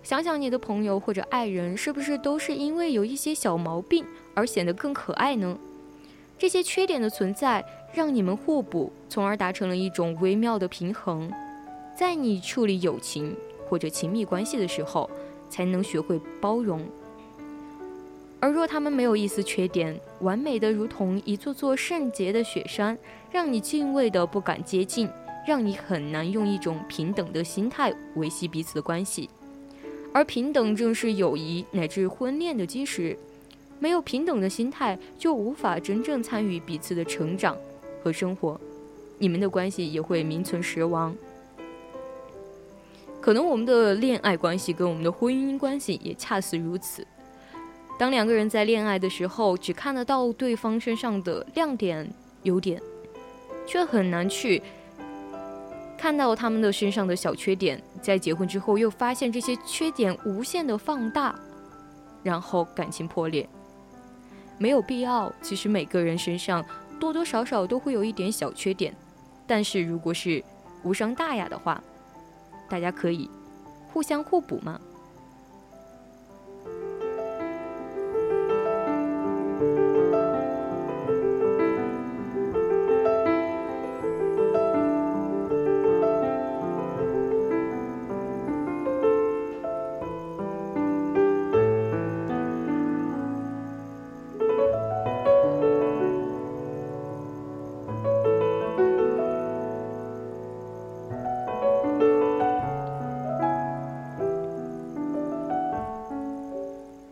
[0.02, 5.58] 想想你的朋友或者爱人，是不是都是因为有一些小毛病而显得更可爱呢？
[6.40, 7.64] 这些缺点的存在。
[7.94, 11.30] 让你们互补，从而达成了一种微妙的平衡。
[11.94, 13.36] 在你处理友情
[13.68, 15.10] 或者亲密关系的时候，
[15.50, 16.88] 才能学会包容。
[18.42, 22.98] 而若他们没有一丝缺点，完美的如同一座座圣洁的雪山，
[23.32, 25.08] 让你敬畏的不敢接近，
[25.48, 29.30] 让你很难用一种平等的心态维系彼此的关系。
[30.12, 33.16] 而平等正是友谊乃至婚恋的基石。
[33.80, 37.56] 没有平等的心态，就无法真正参与彼此的成长
[38.04, 38.60] 和生活，
[39.18, 41.16] 你们的关系也会名存实亡。
[43.20, 47.06] 可能我们的恋爱关系跟我们的婚姻关系也恰似如此。
[48.02, 52.82] 当两个人在恋爱的时候，只看得到对方身上的亮点、优点，
[53.68, 54.60] 却很难去
[56.00, 57.80] 看到他们的身上的小缺点。
[58.02, 61.40] 在结婚之后，又发现这些缺点无限的放大，
[62.24, 63.48] 然后感情破裂。
[64.58, 65.32] 没有必要。
[65.40, 66.66] 其实每个人身上
[67.00, 68.92] 多多少少都会有一点小缺点，
[69.46, 70.44] 但是如果是
[70.84, 71.80] 无伤大雅的话，
[72.68, 73.30] 大家可以
[73.94, 74.82] 互相互补嘛。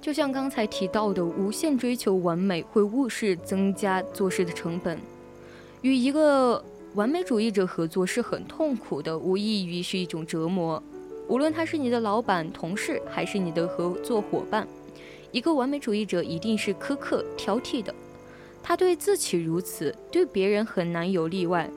[0.10, 4.98] 就像刚才提到的，无限追求完美会误事，增加做事的成本。
[5.84, 10.82] 与一个完美主义者合作是很痛苦的，无异于是一种折磨。
[11.28, 14.68] 无论他是你的老板、同事，还是你的合作伙伴，
[15.32, 17.94] 一个完美主义者一定是苛刻、挑剔的。
[18.64, 21.70] 他对自己如此，对别人很难有例外。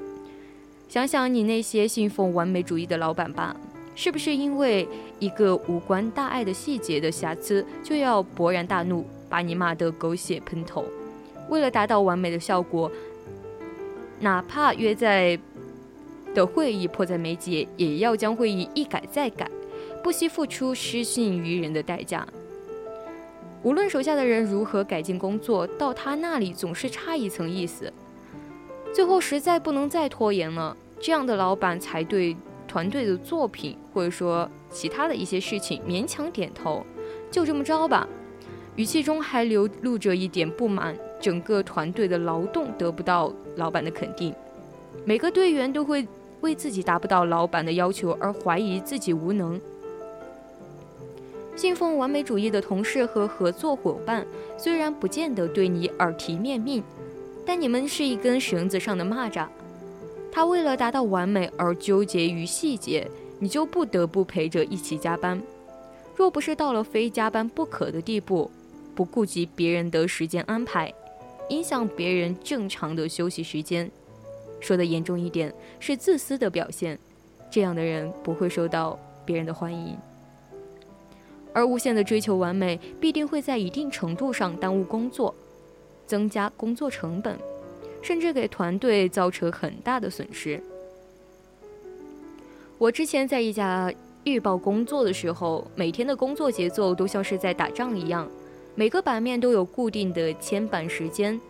[0.89, 3.55] 想想你那些信奉完美主义的老板吧。
[3.95, 4.89] 是不是因为
[5.19, 10.85] 一个无关大碍的细节的瑕疵，就要勃然大怒，把你骂得狗血喷头？
[11.49, 12.91] 为了达到完美的效果，
[14.21, 15.39] 哪怕约在
[16.35, 19.51] 的会议迫在眉睫，也要将会议一改再改，
[20.03, 22.27] 不惜付出失信于人的代价。
[23.63, 27.93] 无论手下的人如何改进工作，到他那里总是差一层意思。
[28.95, 32.35] 最后实在不能再拖延了，这样的老板才对。
[32.73, 36.83] 团队的作品，或者说其他的一些事情，勉强点头，
[37.31, 38.09] 就这么着吧。
[38.77, 44.35] 语气中还流露着一点不满，整个团队的劳动得不到老板的肯定，
[45.05, 46.09] 每个队员都会
[46.41, 49.61] 为自己达不到老板的要求而怀疑自己无能。
[51.55, 56.83] 信奉完美主义的同事和合作伙伴，虽然不见得对你耳提面命，
[57.45, 59.47] 但你们是一根绳子上的蚂蚱。
[60.33, 63.07] 他为了达到完美而纠结于细节，
[63.39, 65.41] 你就不得不陪着一起加班。
[66.17, 68.51] 若不是到了非加班不可的地步，
[68.95, 70.93] 不顾及别人的时间安排，
[71.51, 73.91] 影响别人正常的休息时间，
[74.59, 76.99] 说的严重一点是自私的表现。
[77.51, 79.95] 这样的人不会受到别人的欢迎，
[81.53, 85.35] 而无限的追求完美，必定会在一定程度上耽误工作，
[86.07, 87.39] 增加工作成本。
[88.03, 90.63] 甚至给团队造成很大的损失。
[92.77, 93.93] 我之前在一家
[94.25, 98.29] 日报工作的时候，每天的工作节奏都像是在打仗一样，
[98.75, 101.41] 每个版面都有固定的签版时间，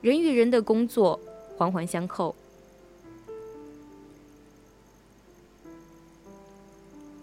[0.00, 1.18] 人与人的工作
[1.56, 2.34] 环环相扣。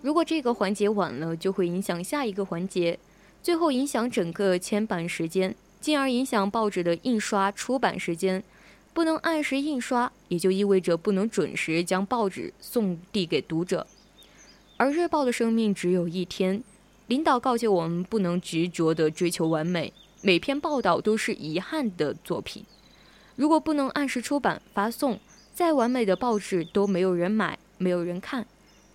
[0.02, 2.98] 如果这个环节晚了，就会影响下一个环节，
[3.44, 5.56] 最后影响整个签版时间。
[5.82, 8.44] 进而影响报纸的印刷出版时间，
[8.94, 13.88] 不能按时印刷，也就意味着不能准时将报纸送递给读者。
[14.78, 16.64] 而日报的生命只有一天，
[17.08, 22.64] 领导告诫我们不能执着地追求完美，每篇报道都是遗憾的作品。
[23.36, 25.20] 如果不能按时出版发送，
[25.54, 28.46] 再完美的报纸都没有人买，没有人看，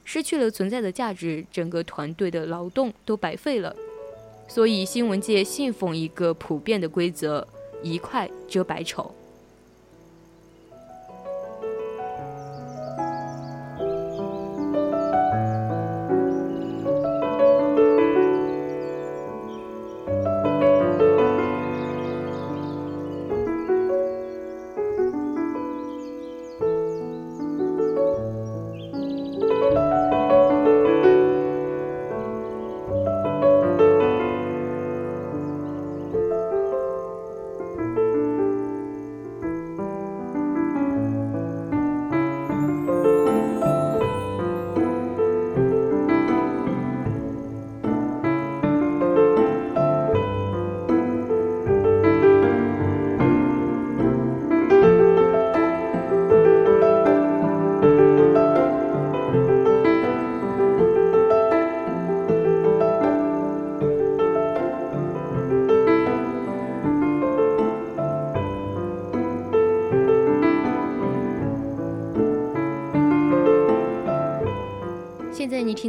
[0.05, 3.75] 失去了存在的价值，整个团队的劳动都白费了。
[4.49, 7.47] 所以，新闻界信奉一个普遍的规则：
[7.83, 9.13] 一块遮百丑。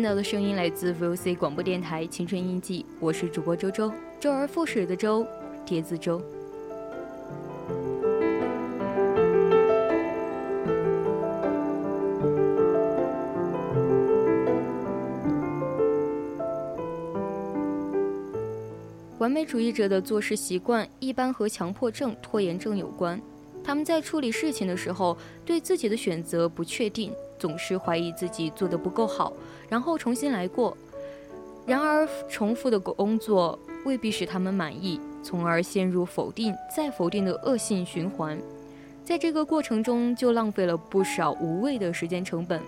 [0.08, 5.28] 到的声音来自 VOC 广播电台《青春印记》，我是主播周周，周而复始的周，
[5.66, 6.22] 叠字周。
[19.18, 23.22] 完美主义者的做事习惯一般和强迫症、拖延症有关。
[23.62, 29.34] 他们在处理事情的时候，对自己的选择不确定，总是怀疑自己做得不够好，
[29.70, 30.76] 然后重新来过。
[31.66, 38.40] 然而，重复的工作未必使他们满意，从而陷入否定再否定的恶性循环。
[39.04, 42.62] 在这个过程中，就浪费了不少无谓的时间成本。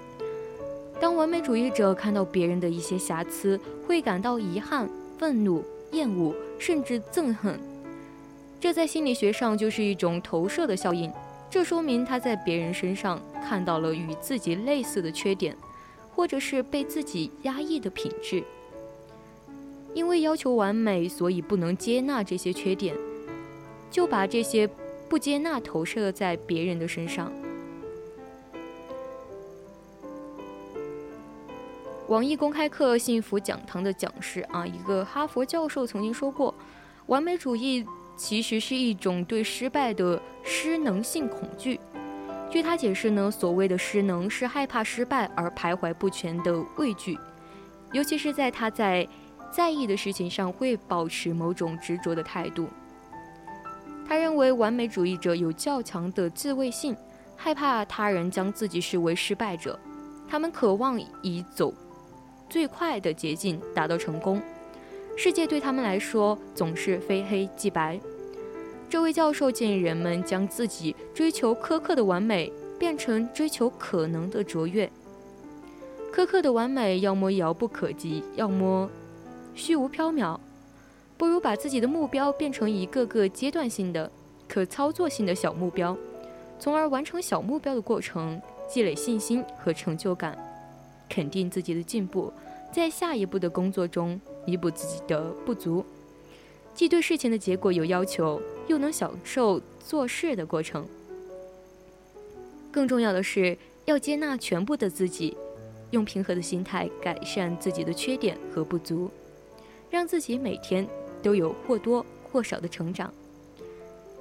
[1.00, 5.64] 当完美主义者看到别人的一些瑕疵，会感到遗憾、愤怒。
[5.92, 7.60] 厌恶甚至憎恨，
[8.60, 11.12] 这在心理学上就是一种投射的效应。
[11.50, 15.56] 这说明他在别人身上看到了与自己类似的缺点，
[16.14, 18.44] 或者是被自己压抑的品质。
[19.96, 22.96] 因为要求完美，所以不能接纳这些缺点，
[23.90, 24.70] 就把这些
[25.10, 27.32] 不接纳投射在别人的身上。
[32.08, 36.54] 网易公开课幸福讲堂的讲师啊，一个哈佛教授曾经说过，
[37.08, 37.84] 完美主义
[38.20, 41.80] 其实是一种对失败的失能性恐惧。
[42.52, 47.18] 据他解释呢，所谓的失能是害怕失败而徘徊不前的畏惧，
[47.94, 49.08] 尤其是在他在
[49.50, 52.68] 在意的事情上会保持某种执着的态度。
[54.06, 56.94] 他认为完美主义者有较强的自卫性，
[57.38, 59.80] 害怕他人将自己视为失败者，
[60.28, 61.74] 他们渴望以走。
[62.50, 64.42] 最快的捷径达到成功，
[65.16, 68.00] 世界对他们来说总是非黑即白。
[68.90, 74.90] 这位教授建议人们将自己追求苛刻的完美变成追求可能的卓越。
[76.12, 78.90] 苛刻的完美要么遥不可及，要么
[79.54, 80.40] 虚无缥缈，
[81.18, 84.12] 不如把自己的目标变成一个个阶段性的、
[84.48, 85.96] 可操作性的小目标，
[86.60, 90.36] 从而完成小目标的过程，积累信心和成就感。
[91.08, 92.34] 肯定自己的进步，
[92.72, 95.86] 在下一步的工作中弥补自己的不足，
[96.74, 100.88] 既对事情的结果有要求，又能享受做事的过程。
[102.72, 105.36] 更重要的是，要接纳全部的自己，
[105.90, 109.10] 用平和的心态改善自己的缺点和不足，
[109.90, 110.88] 让自己每天
[111.24, 113.12] 都有或多或少的成长。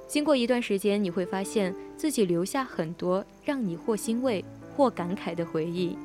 [0.07, 4.43] 经过一段时间，你会发现自己留下很多让你或欣慰
[4.75, 5.95] 或感慨的回忆。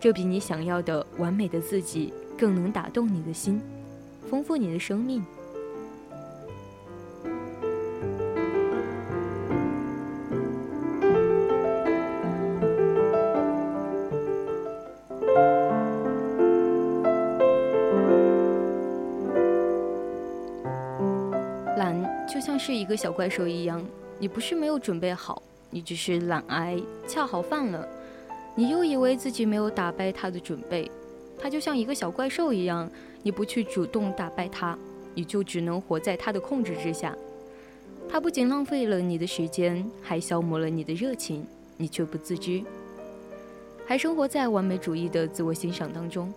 [0.00, 3.60] 这比你想要的完美的自己更能打动你的心，
[4.30, 5.22] 丰富你的生命。
[22.62, 23.82] 是一个小怪兽一样，
[24.18, 26.78] 你不是没有准备好，你只是懒癌
[27.08, 27.88] 恰好犯了。
[28.54, 30.90] 你又以为自己没有打败他的准备，
[31.40, 32.86] 他就像一个小怪兽一样，
[33.22, 34.78] 你不去主动打败他，
[35.14, 37.16] 你就只能活在他的控制之下。
[38.10, 41.46] 他不仅浪费了你的时间，还消磨了你的热情，
[41.78, 42.62] 你却不自知，
[43.86, 46.30] 还生活在完美主义的自我欣赏当中。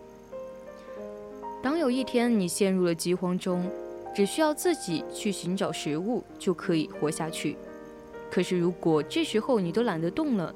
[1.62, 3.70] 当有一天你陷入了饥荒中，
[4.14, 7.58] 只需要自己去寻找食物就可以活下去。
[8.30, 10.54] 可是如果这时候你都懒得动了，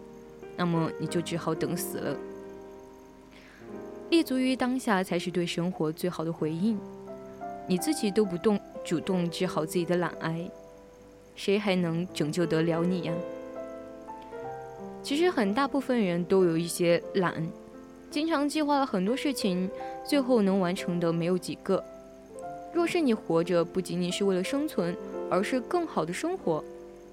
[0.55, 2.17] 那么你就只好等死了。
[4.09, 6.79] 立足于当下才是对生活最好的回应。
[7.67, 10.49] 你自己都不动，主动治好自己的懒癌，
[11.35, 13.13] 谁还能拯救得了你呀？
[15.03, 17.45] 其实很大部分人都有一些懒，
[18.09, 19.69] 经常计划了很多事情，
[20.05, 21.84] 最后能完成的没有几个。
[22.77, 24.95] 若是你活着不仅仅是为了生存，
[25.31, 26.63] 而是更好的生活，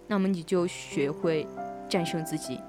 [0.06, 1.46] 那么你就学会
[1.88, 2.60] 战胜自己。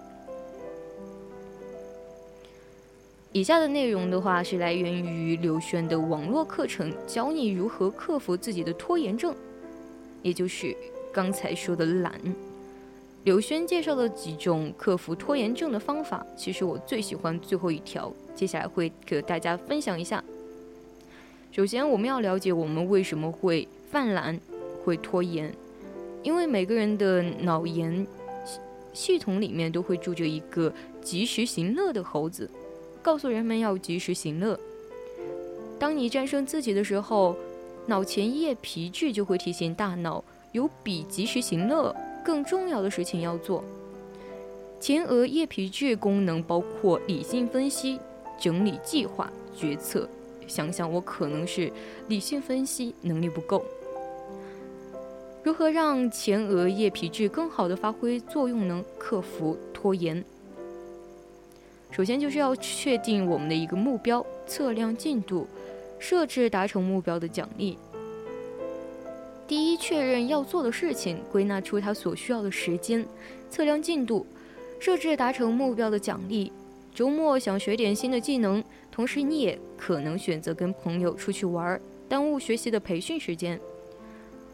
[3.34, 9.36] 以下的内容的话是来源于刘轩的网络课程，教你如何克服自己的拖延症，
[10.22, 10.74] 也就是
[11.12, 12.14] 刚才说的懒。
[13.26, 20.24] 刘轩介绍了几种克服拖延症的方法，其实我最喜欢最后一条，接下来会给大家分享一下。
[21.56, 24.38] 首先，我们要了解我们为什么会犯懒、
[24.84, 25.56] 会拖延，
[26.22, 28.06] 因为每个人的脑研
[28.92, 30.70] 系统里面都会住着一个
[31.02, 32.52] 及时行乐的猴子。
[33.02, 34.60] 告诉人们要及时行乐。
[35.80, 37.34] 当你战胜自己的时候，
[37.86, 40.22] 脑前叶皮质就会提醒大脑
[40.52, 43.64] 有比及时行乐更重要的事情要做。
[44.82, 47.98] 前额叶皮质功能包括理性分析、
[48.38, 50.10] 整理计划、决策。
[50.48, 51.72] 想想我可能是
[52.08, 53.64] 理性分析能力不够。
[55.44, 58.84] 如何让前额叶皮质更好的发挥作用呢？
[58.98, 60.24] 克服拖延。
[61.92, 65.48] 首先就是要确定我们的一个目标，测量进度，
[66.00, 67.78] 设置达成目标的奖励。
[69.48, 73.06] 第一，确认要做的事情，归纳出它所需要的时间，
[73.50, 74.26] 测量进度，
[74.80, 76.52] 设置达成目标的奖励。
[76.94, 78.64] 周末想学点新的技能，
[78.96, 81.78] 同时你也可能选择跟朋友出去玩，
[82.08, 83.60] 耽误学习的培训时间。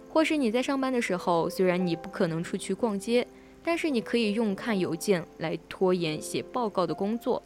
[0.10, 3.28] 或是你在上班的时候，虽然你不可能出去逛街，
[3.64, 7.44] 但是你可以用看邮件来拖延写报告的工作。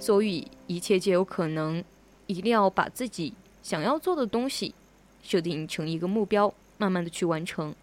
[0.00, 1.84] 所以一切皆有可能，
[2.26, 4.74] 一定要把自己想要做的东西
[5.22, 7.74] 设定成一个目标，慢慢的去完成。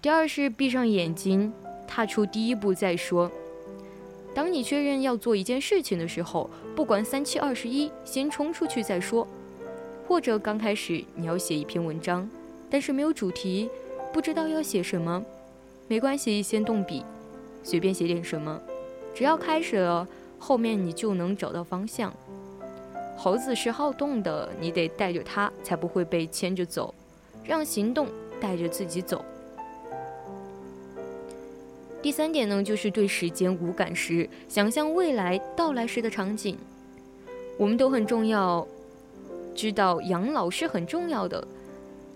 [0.00, 1.52] 第二是闭上眼睛，
[1.86, 3.30] 踏出第一步再说。
[4.46, 9.26] 当你确认要做一件事情的时候，不管三七二十一，先冲出去再说。
[10.06, 12.30] 或者刚开始你要写一篇文章。
[12.70, 13.68] 但是没有主题，
[14.12, 15.20] 不知道要写什么，
[15.88, 17.02] 没关系，先动笔，
[17.64, 18.56] 随便写点什么，
[19.12, 20.06] 只要开始了，
[20.38, 22.14] 后面你就能找到方向。
[23.16, 26.94] 猴子是好动的，你得带着它，才不会被牵着走，
[27.42, 28.06] 让行动
[28.40, 29.24] 带着自己走。
[32.02, 36.56] 第三点呢，就是对时间无感时，想象未来到来时的场景。
[37.58, 38.66] 我们都很重要，
[39.54, 41.46] 知道养老是很重要的。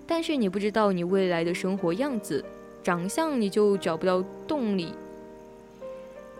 [0.07, 2.45] 但是你不知道你未来的生活样子、
[2.83, 4.93] 长相，你就找不到动力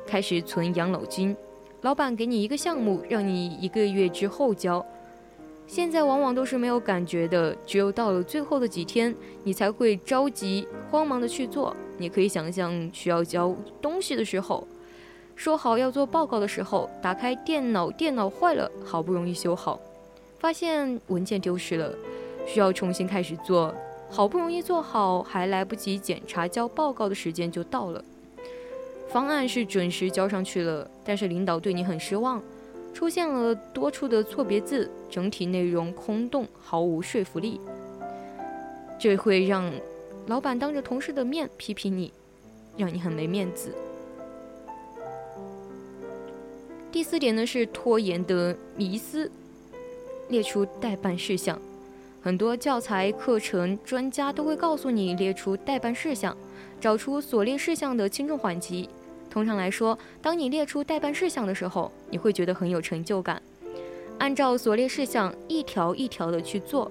[0.07, 1.37] 开始存养老金。
[1.83, 4.85] 老板给你一个项目，让你一个月之后交，
[5.71, 9.15] 现在往往都是没有感觉的，只有到了最后的几天，
[9.45, 11.77] 你才会着急、慌忙的去做。
[11.97, 14.67] 你可以想象，需要交东西的时候，
[15.37, 19.79] 说好要做报告的时候，打开电脑，电脑坏了，好不容易修好，
[20.41, 21.95] 发现文件丢失了。
[22.49, 23.73] 需要重新开始做，
[24.09, 28.05] 好不容易做好，还来不及检查交报告的时间就到了。
[29.09, 32.43] 方案是准时交上去了，但是领导对你很失望，
[32.93, 37.61] 出现了多处的错别字，整体内容空洞，毫无说服力。
[38.99, 39.73] 这会让
[40.27, 42.13] 老板当着同事的面批评你，
[42.77, 43.75] 让你很没面子。
[46.93, 49.31] 第四点呢是拖延的迷思，
[50.29, 51.59] 列出待办事项。
[52.21, 56.37] 很多教材、课程、专家都会告诉你列出待办事项，
[56.79, 58.91] 找出所列事项的轻重缓急。
[59.31, 63.41] 通常来说，当你列出待办事项的时候，你会觉得很有成就感。
[64.19, 66.91] 按照所列事项一条一条的去做，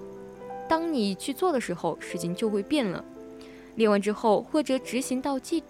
[0.68, 3.04] 当你去做的时候，事情就会变了。
[3.76, 5.62] 列完之后，或者执行到第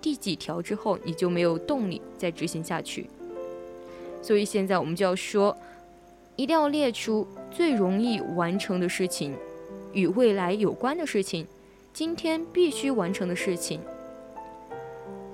[0.00, 3.08] 第几条之后，你就没有动力再执行下去。
[4.22, 5.56] 所以现在我们就要说。
[6.36, 9.34] 一定要列出最容易完成的事情，
[9.92, 11.44] 与未来有关的事情，
[11.92, 13.80] 今天必须完成的事情。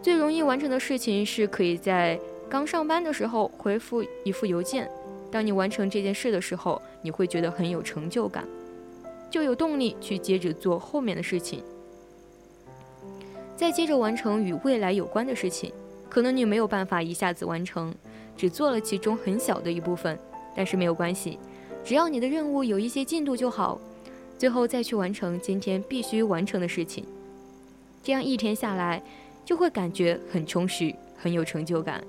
[0.05, 4.87] 最容易完成的事情是可以在刚上班的时候回复一封邮件。
[5.33, 8.45] 当你完成这件事的时候，你会觉得很有成就感，
[9.31, 11.63] 就有动力去接着做后面的事情。
[13.57, 15.73] 再接着完成与未来有关的事情，
[16.11, 17.95] 可能你没有办法一下子完成，
[18.37, 20.19] 只做了其中很小的一部分。
[20.55, 21.39] 但是没有关系，
[21.83, 23.81] 只要你的任务有一些进度就好，
[24.37, 27.07] 最后再去完成今天必须完成的事情，
[28.03, 29.03] 这样一天下来
[29.45, 32.03] 就会感觉很充实，很有成就感。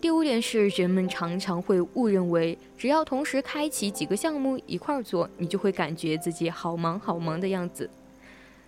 [0.00, 7.90] 第五点是，人们常常会误认为，只要同时开启几个项目一块儿做，你就会感觉自己好忙好忙的样子。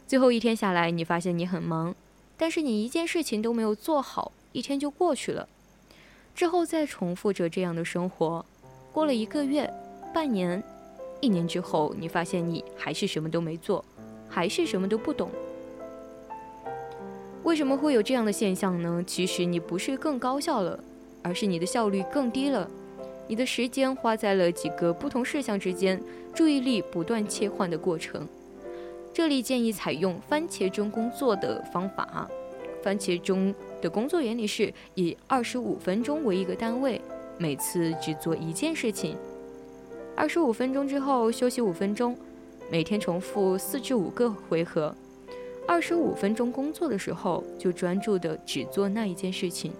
[0.07, 1.95] 最后一天下来，你发现你很忙，
[2.37, 5.49] 但是你一件事情都没有做好，一天就过去了。
[6.35, 8.45] 之后再重复着这样的生活，
[8.93, 9.73] 过了一个月、
[10.13, 10.63] 半年、
[11.23, 13.83] 一年之后，你发现你还是什么都没做，
[14.33, 15.31] 还是什么都不懂。
[17.43, 19.05] 为什么会有这样的现象呢？
[19.07, 20.83] 其实你不是更高效了，
[21.23, 22.69] 而是你的效率更低了。
[23.29, 26.03] 你的时间花在了几个不同事项之间，
[26.35, 28.27] 注意力不断切换的过程。
[29.13, 32.27] 这里建议采用番茄钟工作的方法，
[32.83, 33.55] 番茄钟。
[33.83, 37.01] 的工作原理是以二十五分钟为一个单位，
[37.37, 39.17] 每次只做一件事情。
[40.15, 42.17] 二十五分钟之后休息五分钟，
[42.73, 44.95] 每天重复四至五个回合。
[45.69, 49.73] 二十五分钟工作的时候就专注的只做那一件事情，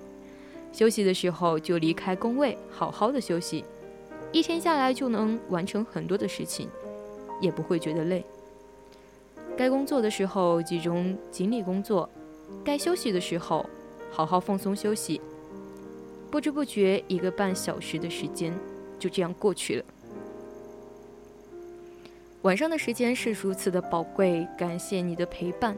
[0.75, 3.65] 休息的时候就离开工位，好好的休息。
[4.31, 6.69] 一天下来就能完成很多的事情，
[7.41, 8.23] 也不会觉得累。
[9.57, 12.07] 该工作的时候集中精力工作，
[12.63, 13.65] 该休息的时候。
[14.11, 15.19] 好好放松休息。
[16.31, 18.53] 不知不觉，一个半小时的时间
[18.99, 19.85] 就这样过去了。
[22.43, 25.77] 晚上的时间是如此的宝贵，感谢你的陪伴，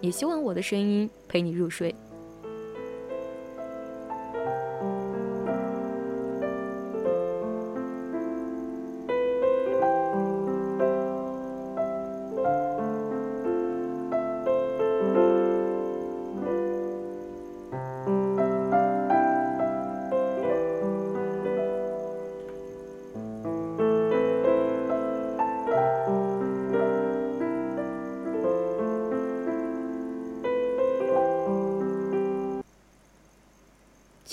[0.00, 1.94] 也希望我的声音陪你入睡。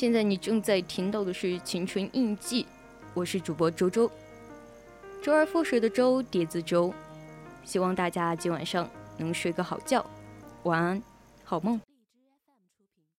[0.10, 2.64] 现在你正在听到的是《青春印记》，
[3.14, 4.10] 我是主播周周，
[5.22, 6.92] 周而复始的周，叠字周。
[7.64, 10.04] 希望大家今晚上能睡个好觉，
[10.64, 11.04] 晚安，
[11.44, 11.80] 好梦。